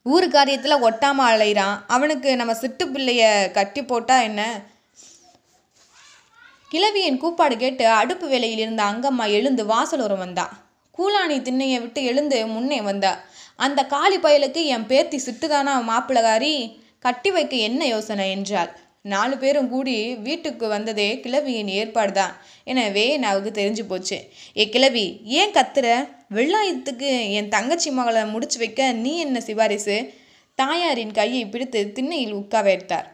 [0.03, 4.61] ஊர் காரியத்தில் ஒட்டாம அலைகிறான் அவனுக்கு நம்ம சிட்டு பிள்ளைய கட்டி போட்டா என்ன?
[6.69, 10.51] கிழவியின் கூப்பாடு கேட்டு அடுப்பு வேலையில் இருந்த அங்கம்மா எழுந்து வாசலோரம் வந்தா.
[10.99, 13.21] கூலாணி திண்ணையை விட்டு எழுந்து முன்னே வந்தா.
[13.57, 18.73] அந்த காளி பயலுக்கு என் பேத்தி சிட்டுதானா மாப்பிள்ளகாரி கட்டி வைக்க என்ன யோசனை என்றாள்.
[19.13, 19.95] நாலு பேரும் கூடி
[20.27, 22.35] வீட்டுக்கு வந்ததே கிழவியின் ஏற்பாடு தான்
[22.73, 24.19] எனவே நாவுக்கு தெரிஞ்சு போச்சு.
[24.57, 25.07] ஏ கிழவி
[25.39, 25.87] ஏன் கத்துற?
[26.37, 29.97] வெள்ளாயத்துக்கு என் தங்கச்சி மகளை முடிச்சு வைக்க நீ என்ன சிபாரிசு?
[30.59, 33.09] தாயாரின் கையை பிடித்து திண்ணையில் உட்கா வைத்தார்.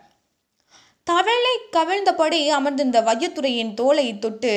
[1.06, 4.52] தவளை கவிழ்ந்தபடி அமர்ந்திருந்த வையத்துறையின் தோலை தொட்டு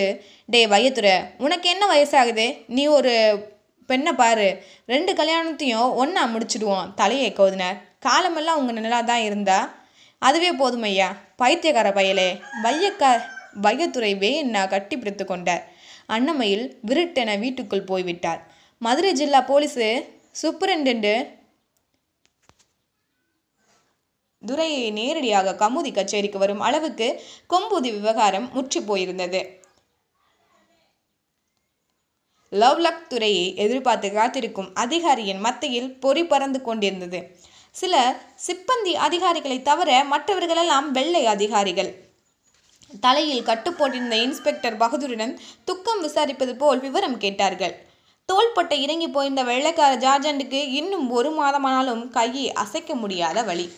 [0.46, 2.48] டே வையத்துறை உனக்கு என்ன வயசாகுது?
[2.68, 3.14] நீ ஒரு
[3.90, 4.50] பெண்ணை பாரு.
[4.86, 6.92] ரெண்டு கல்யாணத்தையும் ஒன்றா முடிச்சிடுவோம்.
[6.96, 7.80] தலையை கவுதினார்.
[8.06, 9.74] காலமெல்லாம் உங்கள் நிழலாக தான் இருந்தா?
[10.20, 11.16] அதுவே போதும் ஐயா.
[11.36, 12.42] பைத்தியக்கார பயலே.
[12.64, 13.22] வையக்கா
[13.62, 15.70] வையத்துறை வேண்ணா கட்டி பிடித்து கொண்டார்.
[16.10, 18.42] அன்னமையில் விருட்டென வீட்டுக்குள் போய்விட்டார்.
[18.78, 19.88] மதுரை ஜில்லா போலீஸு
[20.42, 21.40] சூப்பரண்டென்ட்
[24.46, 29.42] துரையை நேரடியாக கமுதி கச்சேரிக்கு வரும் அளவுக்கு கொம்புதி விவகாரம் முற்றி போயிருந்தது.
[32.52, 37.20] லவ்லக் துறையை எதிர்பார்த்து காத்திருக்கும் அதிகாரியின் மத்தியில் பொறி பறந்து கொண்டிருந்தது.
[37.72, 38.16] சில
[38.48, 41.92] சிப்பந்தி அதிகாரிகளை தவிர மற்றவர்களெல்லாம் வெள்ளை அதிகாரிகள்.
[43.00, 47.76] தலையில் கட்டு போட்டிருந்த இன்ஸ்பெக்டர் பகதூரிடம் துக்கம் விசாரிப்பது போல் விவரம் கேட்டார்கள்.
[48.26, 53.72] தோள்பட்டை இறங்கி போயிருந்த வெள்ளைக்கார ஜார்ஜண்டுக்கு இன்னும் ஒரு மாதமானாலும் கையை அசைக்க முடியாத வழி.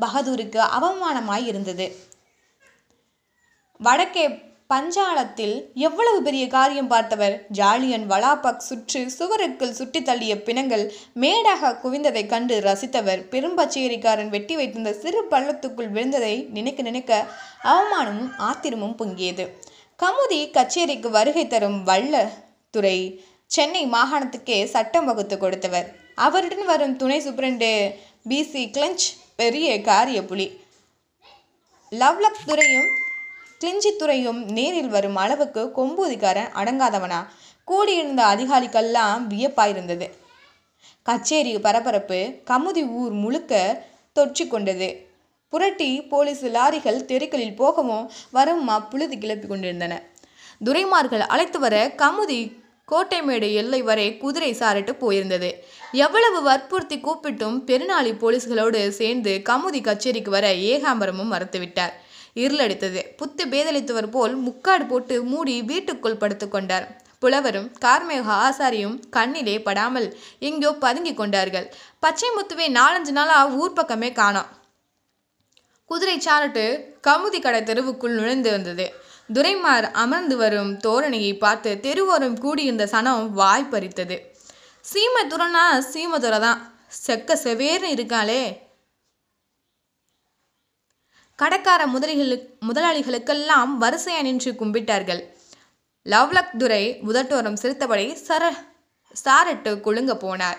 [0.00, 1.96] பகதூருக்கு அவமானமாய் இருந்தது.
[3.78, 4.28] வடக்கே
[4.70, 7.46] பஞ்சாலத்தில் எவ்வளவு பெரிய காரியம் பார்த்தவர்?
[7.48, 13.24] ஜாலியன் வலாபக் சுற்று சுவருக்குள் சுட்டி தள்ளிய பிணங்கள் மேடாக குவிந்ததைக் கண்டு ரசித்தவர்.
[13.30, 17.26] பெரும்பச்சேரிக்காரன் வெட்டி வைத்திருந்த சிறு பள்ளத்துக்குள் விழுந்ததை நினைக்க நினைக்க
[17.64, 19.48] அவமானமும் ஆத்திரமும் பொங்கியது.
[20.02, 22.30] கமுதி கச்சேரிக்கு வருகை தரும் வல்ல
[22.70, 25.94] துறை சென்னை மாகாணத்துக்கே சட்டம் வகுத்து கொடுத்தவர்.
[26.14, 27.94] அவருடன் வரும் துணை சூப்பரண்டு
[28.28, 29.06] பிசி கிளஞ்ச்
[29.36, 30.60] பெரிய காரிய புலி
[31.90, 32.99] லவ்லக் துறையும்
[33.60, 37.18] கிளிஞ்சி துறையும் நேரில் வரும் அளவுக்கு கொம்பூதிக்காரன் அடங்காதவனா?
[37.64, 40.06] கூடியிருந்த அதிகாரிக்கெல்லாம் வியப்பாயிருந்தது.
[41.02, 42.20] கச்சேரி பரபரப்பு
[42.50, 43.84] கமுதி ஊர் முழுக்க
[44.18, 44.88] தொற்றி கொண்டது.
[45.48, 50.02] புரட்டி போலீஸ் லாரிகள் தெருக்களில் போகவும் வரவுமா புழுதி கிளப்பி கொண்டிருந்தன.
[50.64, 52.40] துரைமார்கள் அழைத்து வர கமுதி
[52.92, 55.50] கோட்டைமேடு எல்லை வரை குதிரை சாரிட்டு போயிருந்தது.
[55.92, 61.94] எவ்வளவு வற்புறுத்தி கூப்பிட்டும் பெருநாளி போலீஸ்களோடு சேர்ந்து கமுதி கச்சேரிக்கு வர ஏகாம்பரமும் மறுத்துவிட்டார்.
[62.34, 63.02] இருளடித்தது.
[63.16, 66.86] புத்து பேதலித்தவர் போல் முக்காடு போட்டு மூடி வீட்டுக்குள் படுத்துக்கொண்டார்
[67.22, 71.74] புலவரும் கார்மேக ஆசாரியும் கண்ணிலே படாமல் எங்கேயோ பதுங்கி கொண்டார்கள்.
[71.98, 74.48] பச்சை முத்துவே நாலஞ்சு நாளா ஊர் பக்கமே காணோம்.
[75.86, 78.92] குதிரை சாரட்டு கமுதி கடை தெருவுக்குள் நுழைந்து வந்தது.
[79.32, 84.18] துரைமார் அமர்ந்து வரும் தோரணையை பார்த்து தெருவோரம் கூடியிருந்த சனம் வாய் பறித்தது.
[84.80, 86.72] சீமை துறனா சீமை தான்
[87.06, 88.69] செக்க செவேர்னு இருக்காளே.
[91.42, 95.22] கடைக்கார முதலிகளுக்கு முதலாளிகளுக்கெல்லாம் வரிசையா நின்று கும்பிட்டார்கள்.
[96.04, 98.50] லவ்லக் துரை உதட்டோரம் சிரித்தபடி சர
[99.24, 100.56] சாரட்டு குலுங்க போனார்.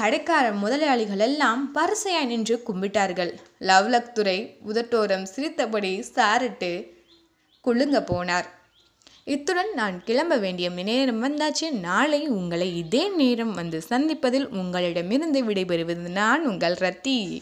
[0.00, 3.36] கடைக்கார முதலாளிகள் எல்லாம் வரிசையாய் நின்று கும்பிட்டார்கள்.
[3.60, 6.86] லவ்லக் துரை உதட்டோரம் சிரித்தபடி சாரிட்டு
[7.64, 8.44] குழுங்க போனார்.
[9.24, 11.70] இத்துடன் நான் கிளம்ப வேண்டிய நேரம் வந்தாச்சு.
[11.70, 17.40] நாளை உங்களை இதே நேரம் வந்து சந்திப்பதில் உங்களிடமிருந்து விடைபெறுவது நான் உங்கள் ரத்தி.